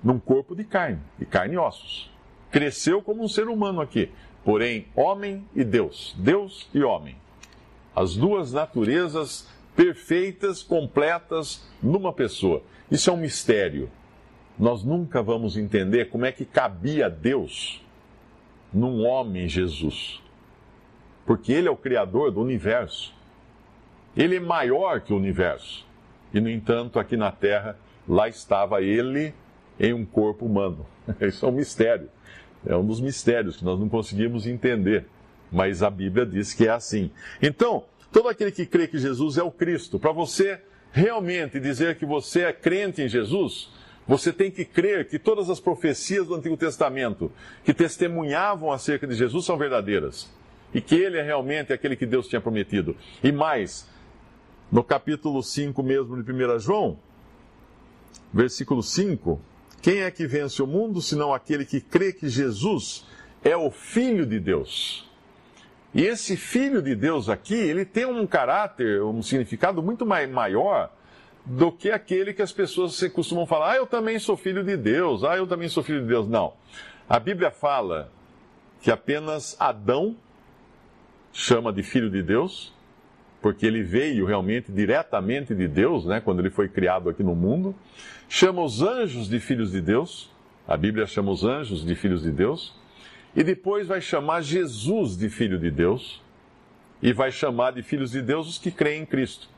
[0.02, 2.10] num corpo de carne, de carne e ossos.
[2.50, 4.10] Cresceu como um ser humano aqui,
[4.44, 7.16] porém homem e Deus, Deus e homem.
[7.94, 12.62] As duas naturezas perfeitas, completas numa pessoa.
[12.90, 13.90] Isso é um mistério.
[14.58, 17.82] Nós nunca vamos entender como é que cabia Deus
[18.72, 20.20] num homem Jesus.
[21.24, 23.14] Porque ele é o criador do universo.
[24.16, 25.86] Ele é maior que o universo.
[26.32, 29.32] E, no entanto, aqui na Terra, lá estava ele
[29.81, 30.87] em um corpo humano.
[31.23, 32.09] Isso é um mistério.
[32.66, 35.07] É um dos mistérios que nós não conseguimos entender.
[35.51, 37.11] Mas a Bíblia diz que é assim.
[37.43, 40.61] Então, todo aquele que crê que Jesus é o Cristo, para você
[40.93, 43.71] realmente dizer que você é crente em Jesus,
[44.07, 47.33] você tem que crer que todas as profecias do Antigo Testamento
[47.64, 50.31] que testemunhavam acerca de Jesus são verdadeiras.
[50.73, 52.97] E que ele é realmente aquele que Deus tinha prometido.
[53.25, 53.88] E mais,
[54.71, 56.99] no capítulo 5 mesmo de 1 João,
[58.33, 59.40] versículo 5,
[59.83, 63.07] quem é que vence o mundo senão aquele que crê que Jesus
[63.43, 65.09] é o Filho de Deus?
[65.93, 70.93] E esse filho de Deus aqui, ele tem um caráter, um significado muito maior
[71.45, 75.25] do que aquele que as pessoas costumam falar, ah, eu também sou filho de Deus,
[75.25, 76.29] ah, eu também sou filho de Deus.
[76.29, 76.53] Não.
[77.09, 78.12] A Bíblia fala
[78.81, 80.16] que apenas Adão
[81.33, 82.73] chama de filho de Deus,
[83.40, 87.74] porque ele veio realmente diretamente de Deus, né, quando ele foi criado aqui no mundo.
[88.29, 90.31] Chama os anjos de filhos de Deus,
[90.68, 92.79] a Bíblia chama os anjos de filhos de Deus.
[93.35, 96.22] E depois vai chamar Jesus de filho de Deus,
[97.03, 99.48] e vai chamar de filhos de Deus os que creem em Cristo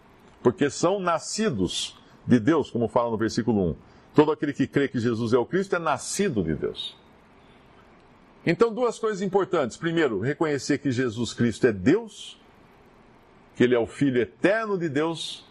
[0.42, 3.76] porque são nascidos de Deus, como fala no versículo 1.
[4.14, 6.96] Todo aquele que crê que Jesus é o Cristo é nascido de Deus.
[8.44, 9.76] Então, duas coisas importantes.
[9.76, 12.38] Primeiro, reconhecer que Jesus Cristo é Deus,
[13.62, 15.46] que Ele é o Filho eterno de Deus,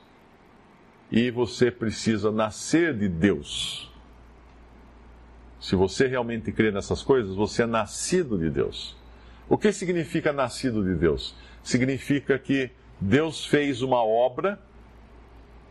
[1.10, 3.90] e você precisa nascer de Deus.
[5.62, 8.98] Se você realmente crê nessas coisas, você é nascido de Deus.
[9.48, 11.34] O que significa nascido de Deus?
[11.64, 14.60] Significa que Deus fez uma obra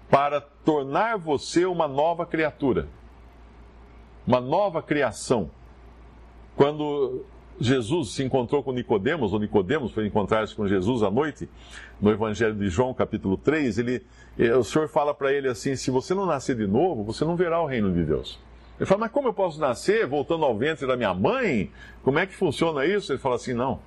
[0.08, 2.88] para tornar você uma nova criatura,
[4.26, 5.50] uma nova criação.
[6.56, 7.22] Quando
[7.60, 11.48] Jesus se encontrou com Nicodemos, ou Nicodemos foi encontrar-se com Jesus à noite,
[12.00, 14.02] no Evangelho de João, capítulo 3, ele,
[14.58, 17.60] o Senhor fala para ele assim: se você não nascer de novo, você não verá
[17.60, 18.38] o reino de Deus.
[18.78, 21.70] Ele fala, mas como eu posso nascer voltando ao ventre da minha mãe?
[22.02, 23.12] Como é que funciona isso?
[23.12, 23.78] Ele fala assim: não.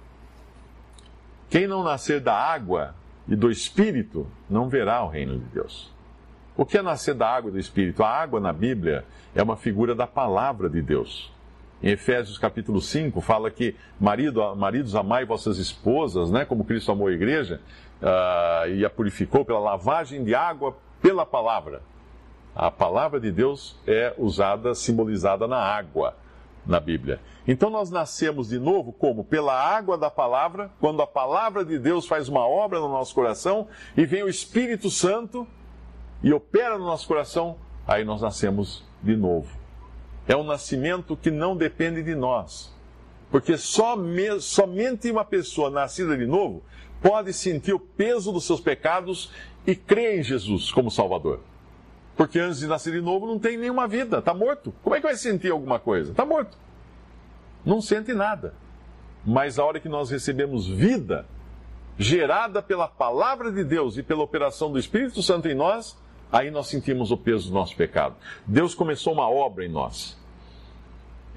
[1.49, 2.93] Quem não nascer da água
[3.27, 5.91] e do espírito não verá o reino de Deus.
[6.55, 8.03] O que é nascer da água e do Espírito?
[8.03, 11.32] A água na Bíblia é uma figura da palavra de Deus.
[11.83, 17.07] Em Efésios capítulo 5 fala que marido, maridos amai vossas esposas, né, como Cristo amou
[17.07, 17.59] a igreja
[18.01, 21.81] uh, e a purificou pela lavagem de água pela palavra.
[22.55, 26.15] A palavra de Deus é usada, simbolizada na água
[26.65, 27.19] na Bíblia.
[27.45, 29.25] Então nós nascemos de novo como?
[29.25, 33.67] Pela água da palavra, quando a palavra de Deus faz uma obra no nosso coração
[33.97, 35.45] e vem o Espírito Santo
[36.23, 39.62] e opera no nosso coração, aí nós nascemos de novo.
[40.27, 42.73] É um nascimento que não depende de nós.
[43.29, 43.53] Porque
[43.97, 46.63] me, somente uma pessoa nascida de novo
[47.01, 49.31] pode sentir o peso dos seus pecados
[49.65, 51.41] e crer em Jesus como Salvador.
[52.15, 54.73] Porque antes de nascer de novo não tem nenhuma vida, está morto.
[54.83, 56.11] Como é que vai sentir alguma coisa?
[56.11, 56.57] Está morto.
[57.65, 58.53] Não sente nada.
[59.25, 61.25] Mas a hora que nós recebemos vida,
[61.97, 65.97] gerada pela palavra de Deus e pela operação do Espírito Santo em nós,
[66.33, 68.15] aí nós sentimos o peso do nosso pecado.
[68.47, 70.17] Deus começou uma obra em nós.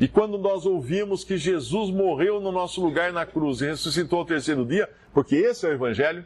[0.01, 4.25] E quando nós ouvimos que Jesus morreu no nosso lugar na cruz e ressuscitou ao
[4.25, 6.25] terceiro dia, porque esse é o Evangelho,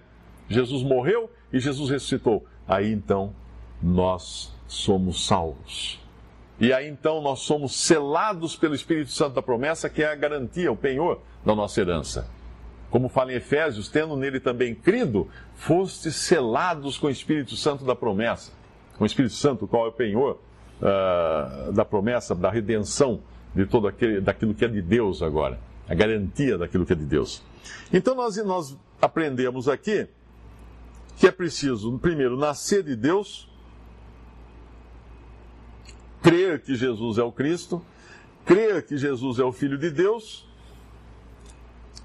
[0.49, 3.35] Jesus morreu e Jesus ressuscitou, aí então
[3.83, 6.01] nós somos salvos.
[6.61, 10.71] E aí então nós somos selados pelo Espírito Santo da promessa, que é a garantia,
[10.71, 12.29] o penhor da nossa herança.
[12.89, 17.97] Como fala em Efésios, tendo nele também crido, fostes selados com o Espírito Santo da
[17.97, 18.60] promessa
[19.01, 20.39] com o Espírito Santo, qual é o penhor
[20.79, 23.23] uh, da promessa, da redenção
[23.55, 25.59] de todo aquele, daquilo que é de Deus agora,
[25.89, 27.43] a garantia daquilo que é de Deus.
[27.91, 30.07] Então nós, nós aprendemos aqui
[31.17, 33.49] que é preciso, primeiro, nascer de Deus,
[36.23, 37.83] crer que Jesus é o Cristo,
[38.45, 40.47] crer que Jesus é o Filho de Deus,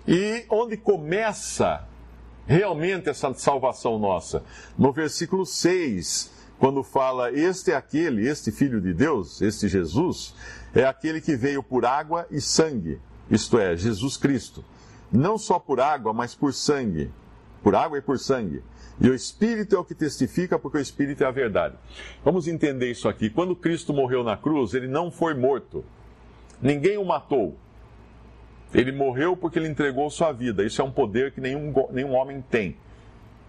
[0.07, 1.85] e onde começa
[2.47, 4.45] realmente essa salvação nossa?
[4.77, 10.33] No versículo 6 quando fala este é aquele, este Filho de Deus, este Jesus,
[10.73, 14.63] é aquele que veio por água e sangue, isto é, Jesus Cristo.
[15.11, 17.11] Não só por água, mas por sangue.
[17.63, 18.61] Por água e por sangue.
[18.99, 21.75] E o Espírito é o que testifica, porque o Espírito é a verdade.
[22.23, 23.29] Vamos entender isso aqui.
[23.29, 25.83] Quando Cristo morreu na cruz, ele não foi morto.
[26.61, 27.57] Ninguém o matou.
[28.73, 30.63] Ele morreu porque ele entregou sua vida.
[30.63, 32.77] Isso é um poder que nenhum, nenhum homem tem.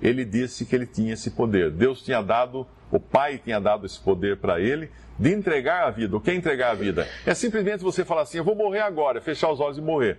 [0.01, 1.71] Ele disse que ele tinha esse poder.
[1.71, 6.17] Deus tinha dado o Pai tinha dado esse poder para ele de entregar a vida.
[6.17, 7.09] O que é entregar a vida?
[7.25, 10.19] É simplesmente você falar assim: eu vou morrer agora, fechar os olhos e morrer.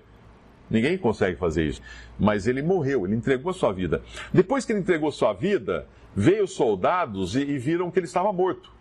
[0.69, 1.81] Ninguém consegue fazer isso.
[2.19, 4.01] Mas ele morreu, ele entregou a sua vida.
[4.33, 8.33] Depois que ele entregou sua vida, veio os soldados e, e viram que ele estava
[8.33, 8.71] morto.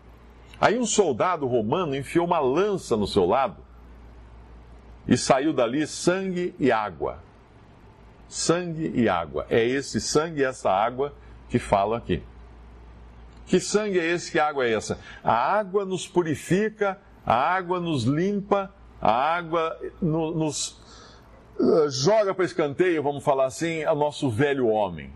[0.61, 3.62] Aí um soldado romano enfiou uma lança no seu lado
[5.06, 7.22] e saiu dali sangue e água.
[8.26, 9.46] Sangue e água.
[9.48, 11.14] É esse sangue e essa água
[11.48, 12.22] que falam aqui.
[13.47, 14.30] Que sangue é esse?
[14.30, 14.99] Que água é essa?
[15.22, 20.80] A água nos purifica, a água nos limpa, a água no, nos
[21.59, 25.12] uh, joga para escanteio, vamos falar assim, o nosso velho homem.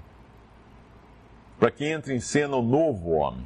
[1.59, 3.45] Para que entre em cena o novo homem.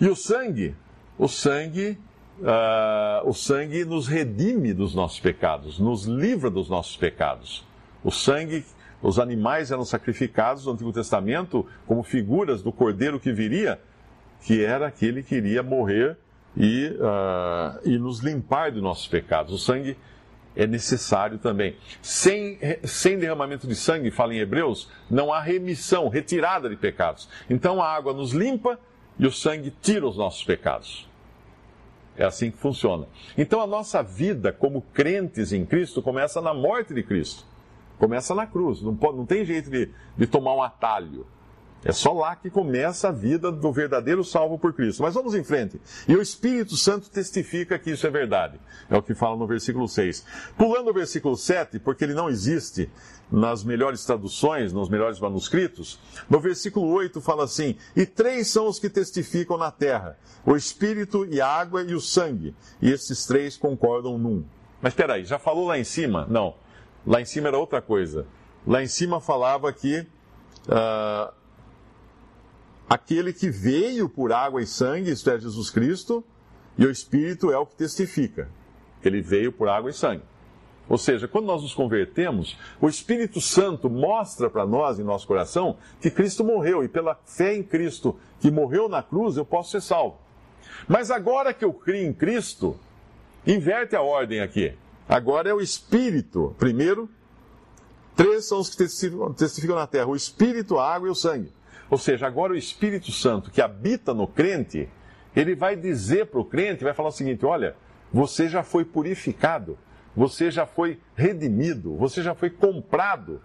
[0.00, 0.76] E o sangue?
[1.18, 1.98] O sangue,
[2.40, 7.66] uh, o sangue nos redime dos nossos pecados, nos livra dos nossos pecados.
[8.04, 8.64] O sangue
[9.02, 13.80] Os animais eram sacrificados no Antigo Testamento como figuras do cordeiro que viria,
[14.42, 16.16] que era aquele que iria morrer
[16.56, 19.52] e, uh, e nos limpar de nossos pecados.
[19.52, 19.96] O sangue
[20.56, 21.76] é necessário também.
[22.02, 27.28] Sem, sem derramamento de sangue, fala em Hebreus, não há remissão, retirada de pecados.
[27.48, 28.78] Então a água nos limpa
[29.18, 31.08] e o sangue tira os nossos pecados.
[32.16, 33.06] É assim que funciona.
[33.36, 37.44] Então a nossa vida como crentes em Cristo começa na morte de Cristo.
[37.98, 38.80] Começa na cruz.
[38.82, 41.26] Não, pode, não tem jeito de, de tomar um atalho.
[41.84, 45.02] É só lá que começa a vida do verdadeiro salvo por Cristo.
[45.02, 45.80] Mas vamos em frente.
[46.08, 48.58] E o Espírito Santo testifica que isso é verdade.
[48.90, 50.24] É o que fala no versículo 6.
[50.56, 52.90] Pulando o versículo 7, porque ele não existe
[53.30, 58.80] nas melhores traduções, nos melhores manuscritos, no versículo 8 fala assim: E três são os
[58.80, 62.56] que testificam na terra: o Espírito e a água e o sangue.
[62.82, 64.44] E esses três concordam num.
[64.82, 66.26] Mas espera aí, já falou lá em cima?
[66.28, 66.54] Não.
[67.06, 68.26] Lá em cima era outra coisa.
[68.66, 70.06] Lá em cima falava que.
[70.66, 71.32] Uh,
[72.88, 76.24] aquele que veio por água e sangue, isto é, Jesus Cristo,
[76.76, 78.48] e o Espírito é o que testifica.
[79.04, 80.22] Ele veio por água e sangue.
[80.88, 85.76] Ou seja, quando nós nos convertemos, o Espírito Santo mostra para nós, em nosso coração,
[86.00, 89.82] que Cristo morreu, e pela fé em Cristo, que morreu na cruz, eu posso ser
[89.82, 90.16] salvo.
[90.86, 92.74] Mas agora que eu crio em Cristo,
[93.46, 94.72] inverte a ordem aqui.
[95.08, 96.54] Agora é o Espírito.
[96.58, 97.08] Primeiro,
[98.14, 101.52] três são os que testificam, testificam na terra: o Espírito, a água e o sangue.
[101.90, 104.88] Ou seja, agora o Espírito Santo que habita no crente,
[105.34, 107.74] ele vai dizer para o crente, vai falar o seguinte: olha,
[108.12, 109.78] você já foi purificado,
[110.14, 113.40] você já foi redimido, você já foi comprado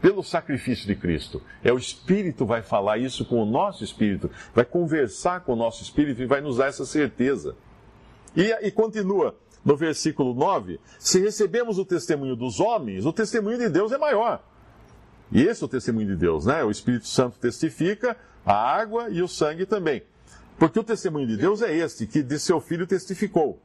[0.00, 1.40] pelo sacrifício de Cristo.
[1.62, 5.80] É o Espírito vai falar isso com o nosso Espírito, vai conversar com o nosso
[5.84, 7.54] Espírito e vai nos dar essa certeza.
[8.34, 13.68] E, e continua no versículo 9: se recebemos o testemunho dos homens, o testemunho de
[13.68, 14.42] Deus é maior.
[15.30, 16.62] E esse é o testemunho de Deus, né?
[16.62, 20.02] O Espírito Santo testifica, a água e o sangue também.
[20.58, 23.58] Porque o testemunho de Deus é este, que de seu filho testificou.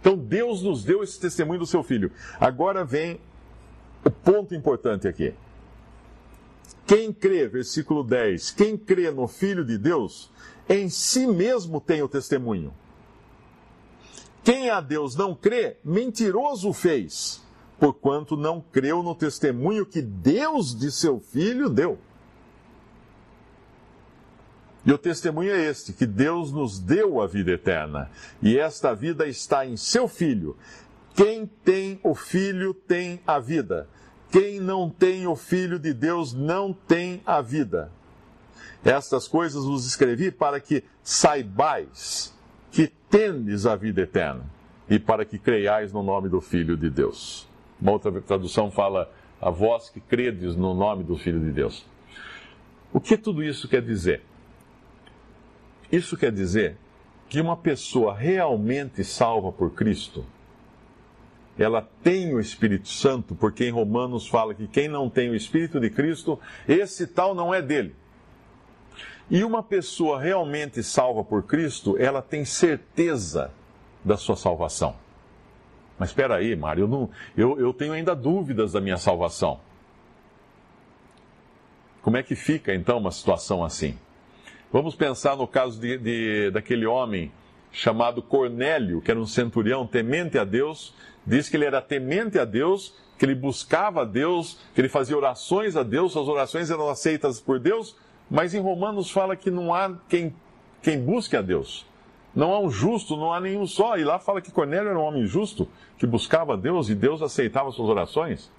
[0.00, 2.10] Então Deus nos deu esse testemunho do seu filho.
[2.40, 3.20] Agora vem
[4.04, 5.34] o ponto importante aqui.
[6.86, 10.30] Quem crê, versículo 10, quem crê no Filho de Deus,
[10.68, 12.74] em si mesmo tem o testemunho.
[14.42, 17.42] Quem a Deus não crê, mentiroso fez
[17.80, 21.98] porquanto não creu no testemunho que Deus de seu filho deu.
[24.84, 28.10] E o testemunho é este: que Deus nos deu a vida eterna,
[28.42, 30.56] e esta vida está em seu filho.
[31.14, 33.88] Quem tem o filho tem a vida.
[34.30, 37.90] Quem não tem o filho de Deus não tem a vida.
[38.84, 42.32] Estas coisas vos escrevi para que saibais
[42.70, 44.44] que tendes a vida eterna
[44.88, 47.48] e para que creiais no nome do Filho de Deus.
[47.80, 49.10] Uma outra tradução fala
[49.40, 51.86] a vós que credes no nome do Filho de Deus.
[52.92, 54.22] O que tudo isso quer dizer?
[55.90, 56.76] Isso quer dizer
[57.28, 60.24] que uma pessoa realmente salva por Cristo,
[61.56, 65.78] ela tem o Espírito Santo, porque em Romanos fala que quem não tem o Espírito
[65.78, 67.94] de Cristo, esse tal não é dele.
[69.30, 73.52] E uma pessoa realmente salva por Cristo, ela tem certeza
[74.04, 74.96] da sua salvação.
[75.98, 79.60] Mas espera aí, Mário, eu, eu, eu tenho ainda dúvidas da minha salvação.
[82.02, 83.96] Como é que fica então uma situação assim?
[84.72, 87.30] Vamos pensar no caso de, de, daquele homem
[87.70, 90.94] chamado Cornélio, que era um centurião temente a Deus,
[91.26, 95.16] diz que ele era temente a Deus, que ele buscava a Deus, que ele fazia
[95.16, 97.94] orações a Deus, suas orações eram aceitas por Deus,
[98.30, 100.34] mas em Romanos fala que não há quem,
[100.80, 101.84] quem busque a Deus.
[102.34, 103.98] Não há um justo, não há nenhum só.
[103.98, 105.68] E lá fala que Cornélio era um homem justo,
[105.98, 108.50] que buscava Deus e Deus aceitava suas orações.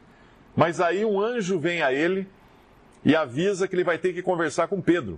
[0.56, 2.28] Mas aí um anjo vem a ele
[3.06, 5.18] e avisa que ele vai ter que conversar com Pedro.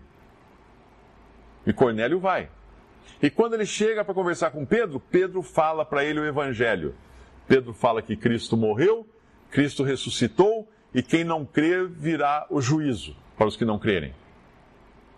[1.65, 2.49] E Cornélio vai.
[3.21, 6.93] E quando ele chega para conversar com Pedro, Pedro fala para ele o evangelho.
[7.47, 9.07] Pedro fala que Cristo morreu,
[9.49, 14.13] Cristo ressuscitou e quem não crer virá o juízo para os que não crerem.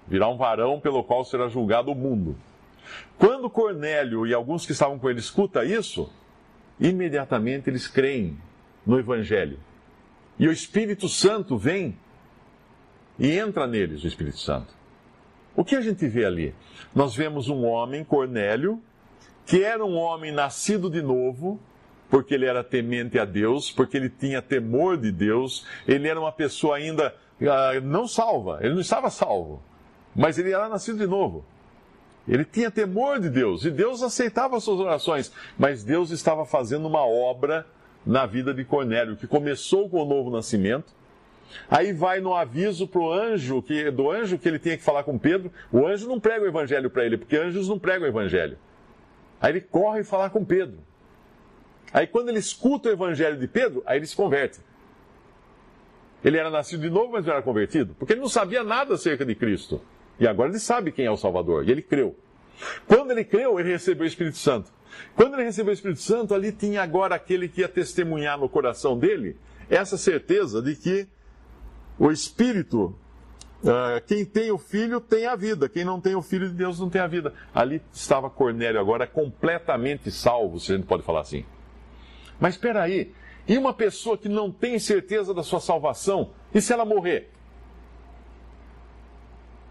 [0.07, 2.35] Virá um varão pelo qual será julgado o mundo.
[3.17, 6.11] Quando Cornélio e alguns que estavam com ele escuta isso,
[6.79, 8.37] imediatamente eles creem
[8.85, 9.59] no Evangelho.
[10.37, 11.97] E o Espírito Santo vem
[13.17, 14.73] e entra neles, o Espírito Santo.
[15.55, 16.53] O que a gente vê ali?
[16.93, 18.81] Nós vemos um homem, Cornélio,
[19.45, 21.59] que era um homem nascido de novo,
[22.09, 26.31] porque ele era temente a Deus, porque ele tinha temor de Deus, ele era uma
[26.31, 29.63] pessoa ainda uh, não salva, ele não estava salvo,
[30.15, 31.45] mas ele era nascido de novo.
[32.27, 36.87] Ele tinha temor de Deus e Deus aceitava as suas orações, mas Deus estava fazendo
[36.87, 37.67] uma obra
[38.05, 40.93] na vida de Cornélio, que começou com o novo nascimento
[41.69, 45.17] Aí vai no aviso pro anjo, que do anjo que ele tinha que falar com
[45.17, 45.51] Pedro.
[45.71, 48.57] O anjo não prega o evangelho para ele, porque anjos não pregam o evangelho.
[49.41, 50.77] Aí ele corre falar com Pedro.
[51.93, 54.59] Aí quando ele escuta o evangelho de Pedro, aí ele se converte.
[56.23, 59.25] Ele era nascido de novo, mas não era convertido, porque ele não sabia nada acerca
[59.25, 59.81] de Cristo.
[60.19, 62.15] E agora ele sabe quem é o Salvador, e ele creu.
[62.87, 64.71] Quando ele creu, ele recebeu o Espírito Santo.
[65.15, 68.97] Quando ele recebeu o Espírito Santo, ali tinha agora aquele que ia testemunhar no coração
[68.97, 69.37] dele
[69.69, 71.07] essa certeza de que
[71.97, 72.95] o Espírito,
[73.63, 76.79] uh, quem tem o Filho tem a vida, quem não tem o Filho de Deus
[76.79, 77.33] não tem a vida.
[77.53, 81.45] Ali estava Cornélio agora completamente salvo, se a gente pode falar assim.
[82.39, 83.13] Mas espera aí,
[83.47, 87.31] e uma pessoa que não tem certeza da sua salvação, e se ela morrer?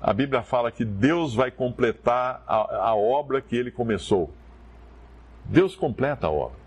[0.07, 4.31] A Bíblia fala que Deus vai completar a, a obra que ele começou.
[5.47, 6.59] Deus completa a obra.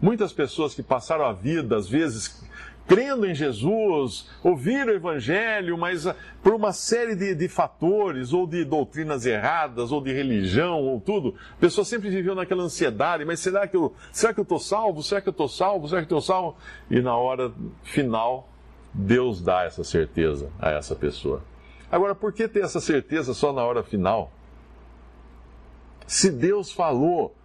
[0.00, 2.48] Muitas pessoas que passaram a vida, às vezes,
[2.86, 6.14] crendo em Jesus, ouviram o Evangelho, mas ah,
[6.44, 11.34] por uma série de, de, fatores, ou de doutrinas erradas, ou de religião, ou tudo,
[11.54, 15.02] a pessoa sempre viveu naquela ansiedade, mas será que eu será que eu estou salvo?
[15.02, 15.88] Será que eu estou salvo?
[15.88, 16.56] Será que eu estou salvo?
[16.88, 17.52] E na hora
[17.82, 18.48] final,
[18.94, 21.42] Deus dá essa certeza a essa pessoa.
[21.92, 24.32] Agora, por que ter essa certeza só na hora final?
[26.06, 27.36] Se Deus falou,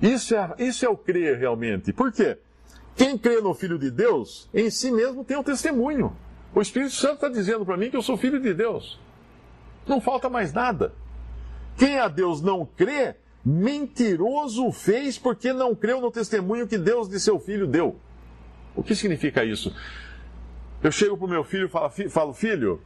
[0.00, 1.92] isso é, isso é o crer realmente.
[1.92, 2.36] Por quê?
[2.96, 6.16] Quem crê no Filho de Deus, em si mesmo tem um testemunho.
[6.52, 8.98] O Espírito Santo está dizendo para mim que eu sou filho de Deus.
[9.86, 10.92] Não falta mais nada.
[11.76, 13.14] Quem a Deus não crê,
[13.44, 17.96] mentiroso fez porque não creu no testemunho que Deus de seu filho deu.
[18.74, 19.72] O que significa isso?
[20.82, 22.80] Eu chego para o meu filho e falo, filho,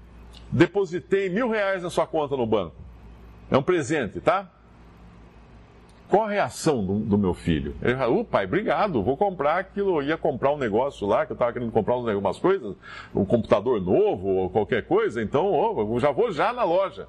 [0.56, 2.74] depositei mil reais na sua conta no banco.
[3.50, 4.50] É um presente, tá?
[6.08, 7.74] Qual a reação do, do meu filho?
[7.82, 10.02] Ele fala, pai, obrigado, vou comprar aquilo.
[10.02, 12.74] Ia comprar um negócio lá, que eu estava querendo comprar algumas coisas,
[13.14, 17.06] um computador novo ou qualquer coisa, então oh, já vou já na loja.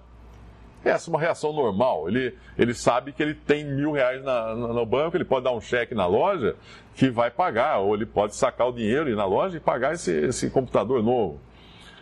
[0.83, 2.09] Essa é uma reação normal.
[2.09, 5.51] Ele, ele sabe que ele tem mil reais na, na, no banco, ele pode dar
[5.51, 6.55] um cheque na loja
[6.95, 9.93] que vai pagar, ou ele pode sacar o dinheiro e ir na loja e pagar
[9.93, 11.39] esse, esse computador novo.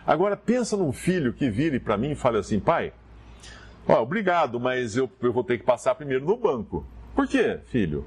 [0.06, 2.93] Agora, pensa num filho que vire para mim e fale assim, pai,
[3.88, 6.86] ó, obrigado, mas eu, eu vou ter que passar primeiro no banco.
[7.16, 8.06] Por quê, filho?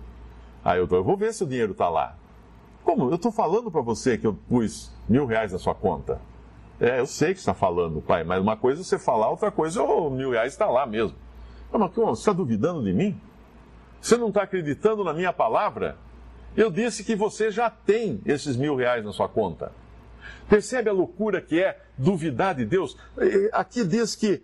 [0.64, 2.16] Aí eu, eu vou ver se o dinheiro está lá.
[2.84, 3.10] Como?
[3.10, 6.20] Eu estou falando para você que eu pus mil reais na sua conta.
[6.80, 9.80] É, eu sei que está falando, pai, mas uma coisa é você falar, outra coisa
[9.80, 11.16] é o mil reais está lá mesmo.
[11.72, 13.20] Mas você está duvidando de mim?
[14.00, 15.96] Você não está acreditando na minha palavra?
[16.56, 19.72] Eu disse que você já tem esses mil reais na sua conta.
[20.48, 22.96] Percebe a loucura que é duvidar de Deus?
[23.52, 24.42] Aqui diz que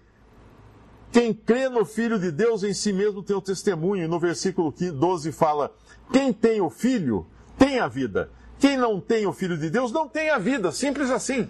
[1.12, 4.04] quem crê no Filho de Deus em si mesmo tem o testemunho.
[4.04, 5.72] E no versículo 12 fala:
[6.12, 8.30] Quem tem o Filho tem a vida.
[8.58, 10.72] Quem não tem o Filho de Deus não tem a vida.
[10.72, 11.48] Simples assim.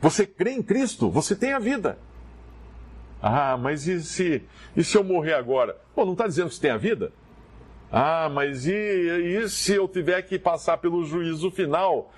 [0.00, 1.96] Você crê em Cristo, você tem a vida.
[3.22, 4.42] Ah, mas e se,
[4.76, 5.76] e se eu morrer agora?
[5.94, 7.12] Pô, não está dizendo que você tem a vida?
[7.90, 12.12] Ah, mas e, e se eu tiver que passar pelo juízo final?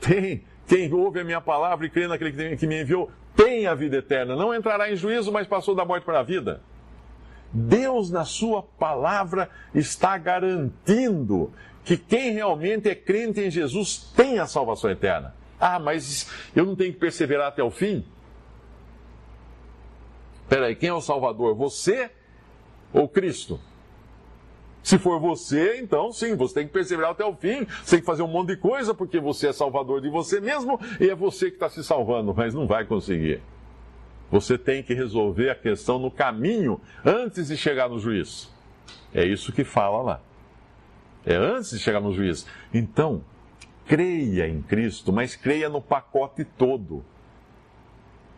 [0.00, 0.44] Tem.
[0.66, 4.36] Quem ouve a minha palavra e crê naquele que me enviou tem a vida eterna.
[4.36, 6.62] Não entrará em juízo, mas passou da morte para a vida.
[7.52, 11.52] Deus, na Sua palavra, está garantindo
[11.84, 15.34] que quem realmente é crente em Jesus tem a salvação eterna.
[15.60, 18.04] Ah, mas eu não tenho que perseverar até o fim?
[20.48, 21.54] Peraí, quem é o Salvador?
[21.54, 22.10] Você
[22.92, 23.60] ou Cristo?
[24.84, 28.06] Se for você, então sim, você tem que perseverar até o fim, você tem que
[28.06, 31.48] fazer um monte de coisa, porque você é salvador de você mesmo e é você
[31.48, 33.40] que está se salvando, mas não vai conseguir.
[34.30, 38.52] Você tem que resolver a questão no caminho antes de chegar no juiz.
[39.14, 40.20] É isso que fala lá.
[41.24, 42.46] É antes de chegar no juiz.
[42.72, 43.24] Então,
[43.86, 47.02] creia em Cristo, mas creia no pacote todo.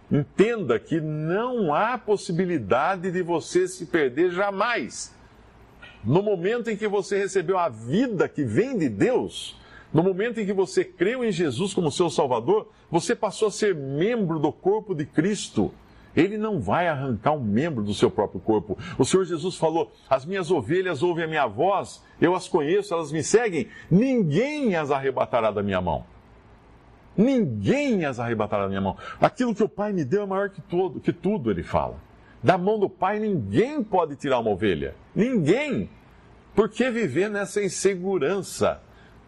[0.08, 5.15] Entenda que não há possibilidade de você se perder jamais
[6.04, 9.56] no momento em que você recebeu a vida que vem de Deus,
[9.92, 13.74] no momento em que você creu em Jesus como seu Salvador, você passou a ser
[13.74, 15.72] membro do corpo de Cristo.
[16.14, 18.78] Ele não vai arrancar um membro do seu próprio corpo.
[18.98, 23.12] O Senhor Jesus falou: As minhas ovelhas ouvem a minha voz, eu as conheço, elas
[23.12, 26.04] me seguem, ninguém as arrebatará da minha mão.
[27.16, 28.96] Ninguém as arrebatará da minha mão.
[29.20, 32.05] Aquilo que o Pai me deu é maior que, todo, que tudo, ele fala.
[32.42, 34.94] Da mão do Pai ninguém pode tirar uma ovelha.
[35.14, 35.90] Ninguém.
[36.54, 38.80] Por que viver nessa insegurança?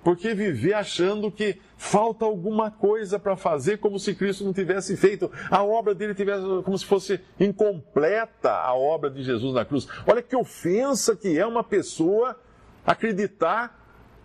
[0.03, 4.97] Por que viver achando que falta alguma coisa para fazer, como se Cristo não tivesse
[4.97, 9.87] feito, a obra dele tivesse, como se fosse incompleta a obra de Jesus na cruz?
[10.07, 12.39] Olha que ofensa que é uma pessoa
[12.87, 13.79] acreditar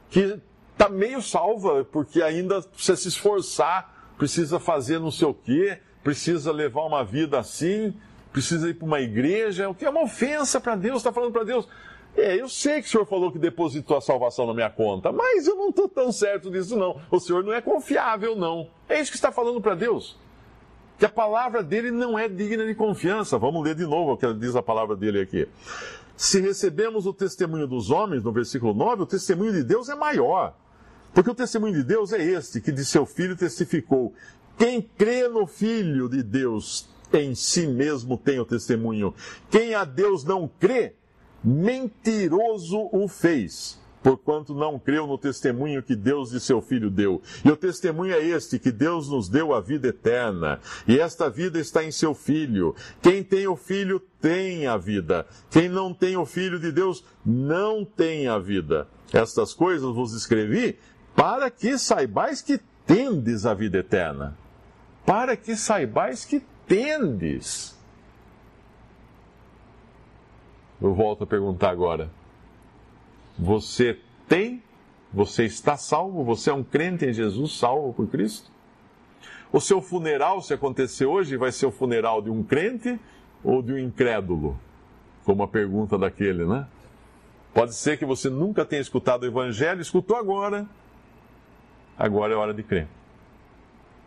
[0.09, 0.39] que
[0.71, 6.51] está meio salva, porque ainda precisa se esforçar, precisa fazer não sei o quê, precisa
[6.51, 7.93] levar uma vida assim,
[8.33, 11.43] precisa ir para uma igreja, o que é uma ofensa para Deus, está falando para
[11.43, 11.67] Deus.
[12.17, 15.47] É, eu sei que o senhor falou que depositou a salvação na minha conta, mas
[15.47, 16.99] eu não estou tão certo disso, não.
[17.09, 18.69] O senhor não é confiável, não.
[18.89, 20.17] É isso que está falando para Deus.
[20.97, 23.37] Que a palavra dele não é digna de confiança.
[23.37, 25.47] Vamos ler de novo o que diz a palavra dele aqui.
[26.15, 30.55] Se recebemos o testemunho dos homens, no versículo 9, o testemunho de Deus é maior.
[31.13, 34.13] Porque o testemunho de Deus é este, que de seu filho testificou.
[34.57, 36.87] Quem crê no Filho de Deus
[37.19, 39.13] em si mesmo tem o testemunho.
[39.49, 40.93] Quem a Deus não crê,
[41.43, 47.21] mentiroso o fez, porquanto não creu no testemunho que Deus de seu Filho deu.
[47.43, 51.59] E o testemunho é este, que Deus nos deu a vida eterna, e esta vida
[51.59, 52.75] está em seu Filho.
[53.01, 55.25] Quem tem o Filho tem a vida.
[55.49, 58.87] Quem não tem o Filho de Deus não tem a vida.
[59.11, 60.77] Estas coisas vos escrevi
[61.15, 64.37] para que saibais que tendes a vida eterna.
[65.05, 66.41] Para que saibais que
[66.73, 67.77] tendes.
[70.81, 72.09] Eu volto a perguntar agora.
[73.37, 74.63] Você tem?
[75.13, 76.23] Você está salvo?
[76.23, 78.51] Você é um crente em Jesus, salvo por Cristo?
[79.51, 82.99] O seu funeral, se acontecer hoje, vai ser o funeral de um crente
[83.43, 84.59] ou de um incrédulo?
[85.23, 86.67] Como a pergunta daquele, né?
[87.53, 90.67] Pode ser que você nunca tenha escutado o Evangelho, escutou agora.
[91.95, 92.87] Agora é hora de crer.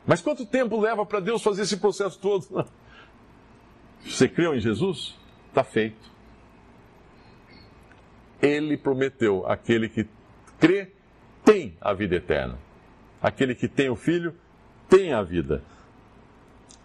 [0.06, 2.66] Mas quanto tempo leva para Deus fazer esse processo todo?
[4.04, 5.16] Você creu em Jesus?
[5.48, 6.16] Está feito
[8.40, 10.06] ele prometeu: aquele que
[10.58, 10.92] crê
[11.44, 12.58] tem a vida eterna.
[13.20, 14.34] Aquele que tem o Filho
[14.88, 15.62] tem a vida.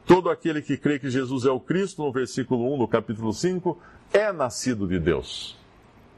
[0.05, 3.79] Todo aquele que crê que Jesus é o Cristo, no versículo 1 do capítulo 5,
[4.11, 5.57] é nascido de Deus.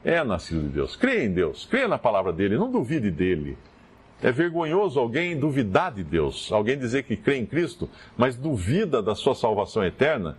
[0.04, 0.96] É nascido de Deus.
[0.96, 3.58] Crê em Deus, crê na palavra dele, não duvide dele.
[4.24, 9.14] É vergonhoso alguém duvidar de Deus, alguém dizer que crê em Cristo, mas duvida da
[9.16, 10.38] sua salvação eterna,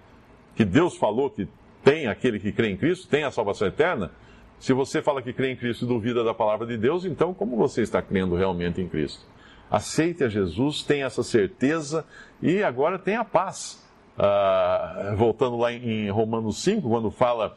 [0.56, 1.46] que Deus falou que
[1.84, 4.10] tem aquele que crê em Cristo, tem a salvação eterna,
[4.58, 7.58] se você fala que crê em Cristo e duvida da palavra de Deus, então como
[7.58, 9.22] você está crendo realmente em Cristo?
[9.70, 12.06] Aceite a Jesus, tenha essa certeza
[12.40, 13.84] e agora tenha paz.
[14.16, 17.54] Ah, voltando lá em Romanos 5, quando fala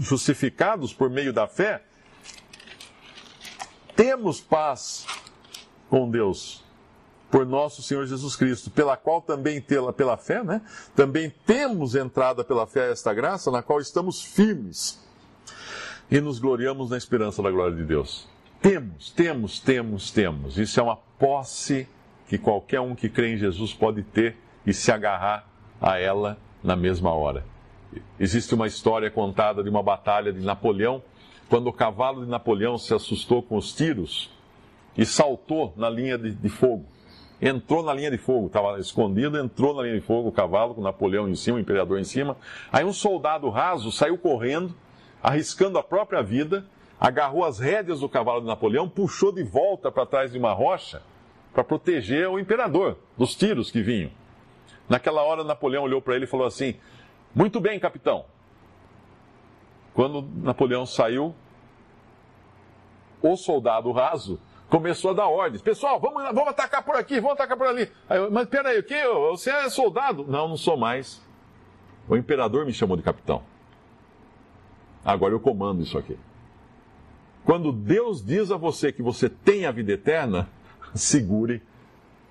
[0.00, 1.82] justificados por meio da fé,
[3.94, 5.06] temos paz
[5.88, 6.64] com Deus
[7.34, 10.62] por nosso Senhor Jesus Cristo, pela qual também pela, pela fé, né?
[10.94, 15.04] Também temos entrada pela fé a esta graça, na qual estamos firmes
[16.08, 18.28] e nos gloriamos na esperança da glória de Deus.
[18.62, 20.58] Temos, temos, temos, temos.
[20.58, 21.88] Isso é uma posse
[22.28, 25.48] que qualquer um que crê em Jesus pode ter e se agarrar
[25.80, 27.44] a ela na mesma hora.
[28.18, 31.02] Existe uma história contada de uma batalha de Napoleão,
[31.48, 34.33] quando o cavalo de Napoleão se assustou com os tiros
[34.96, 36.84] e saltou na linha de, de fogo.
[37.40, 40.80] Entrou na linha de fogo, estava escondido, entrou na linha de fogo o cavalo, com
[40.80, 42.36] Napoleão em cima, o imperador em cima.
[42.72, 44.74] Aí um soldado raso saiu correndo
[45.24, 46.66] arriscando a própria vida,
[47.00, 51.00] agarrou as rédeas do cavalo de Napoleão, puxou de volta para trás de uma rocha
[51.54, 54.10] para proteger o imperador dos tiros que vinham.
[54.86, 56.76] Naquela hora, Napoleão olhou para ele e falou assim:
[57.34, 58.26] Muito bem, capitão.
[59.94, 61.34] Quando Napoleão saiu,
[63.22, 64.38] o soldado raso
[64.74, 65.62] começou a dar ordens.
[65.62, 67.88] Pessoal, vamos, vamos atacar por aqui, vamos atacar por ali.
[68.08, 69.06] Aí, mas peraí, o que?
[69.30, 70.26] Você é soldado?
[70.26, 71.22] Não, não sou mais.
[72.08, 73.44] O imperador me chamou de capitão.
[75.04, 76.18] Agora eu comando isso aqui.
[77.44, 80.48] Quando Deus diz a você que você tem a vida eterna,
[80.92, 81.62] segure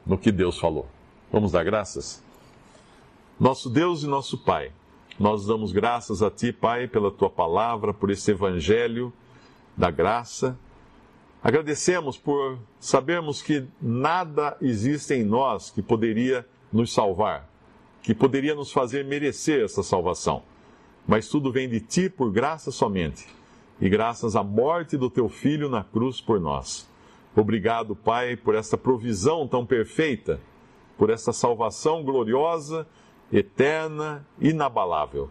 [0.05, 0.85] no que Deus falou.
[1.31, 2.21] Vamos dar graças?
[3.39, 4.73] Nosso Deus e nosso Pai,
[5.17, 9.13] nós damos graças a Ti, Pai, pela Tua palavra, por esse evangelho
[9.77, 10.59] da graça.
[11.43, 17.49] Agradecemos por sabermos que nada existe em nós que poderia nos salvar,
[18.01, 20.41] que poderia nos fazer merecer essa salvação
[21.07, 23.27] mas tudo vem de ti por graça somente,
[23.79, 26.89] e graças à morte do teu filho na cruz por nós.
[27.35, 30.39] Obrigado, Pai, por esta provisão tão perfeita,
[30.97, 32.87] por esta salvação gloriosa,
[33.31, 35.29] eterna, inabalável.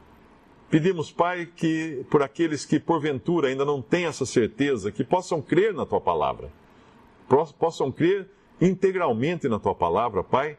[0.73, 5.75] Pedimos, Pai, que por aqueles que porventura ainda não têm essa certeza, que possam crer
[5.75, 6.49] na tua palavra,
[7.59, 8.27] possam crer
[8.59, 10.57] integralmente na tua palavra, Pai,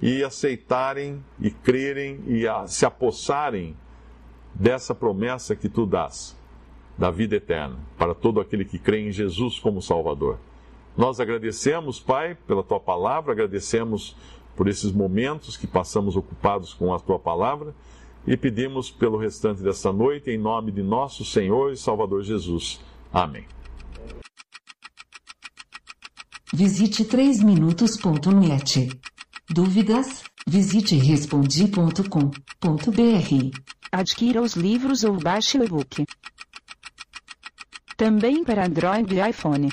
[0.00, 3.76] e aceitarem e crerem e se apossarem
[4.54, 6.36] dessa promessa que tu dás,
[6.96, 10.38] da vida eterna, para todo aquele que crê em Jesus como Salvador.
[10.96, 14.16] Nós agradecemos, Pai, pela tua palavra, agradecemos
[14.54, 17.74] por esses momentos que passamos ocupados com a tua palavra
[18.28, 22.78] e pedimos pelo restante desta noite, em nome de nosso Senhor e Salvador Jesus.
[23.10, 23.46] Amém.
[26.52, 28.90] Visite 3minutos.net.
[29.48, 30.24] Dúvidas?
[30.46, 33.58] Visite respondi.com.br.
[33.90, 36.04] Adquira os livros ou baixe o e-book.
[37.96, 39.70] Também para Android e iPhone.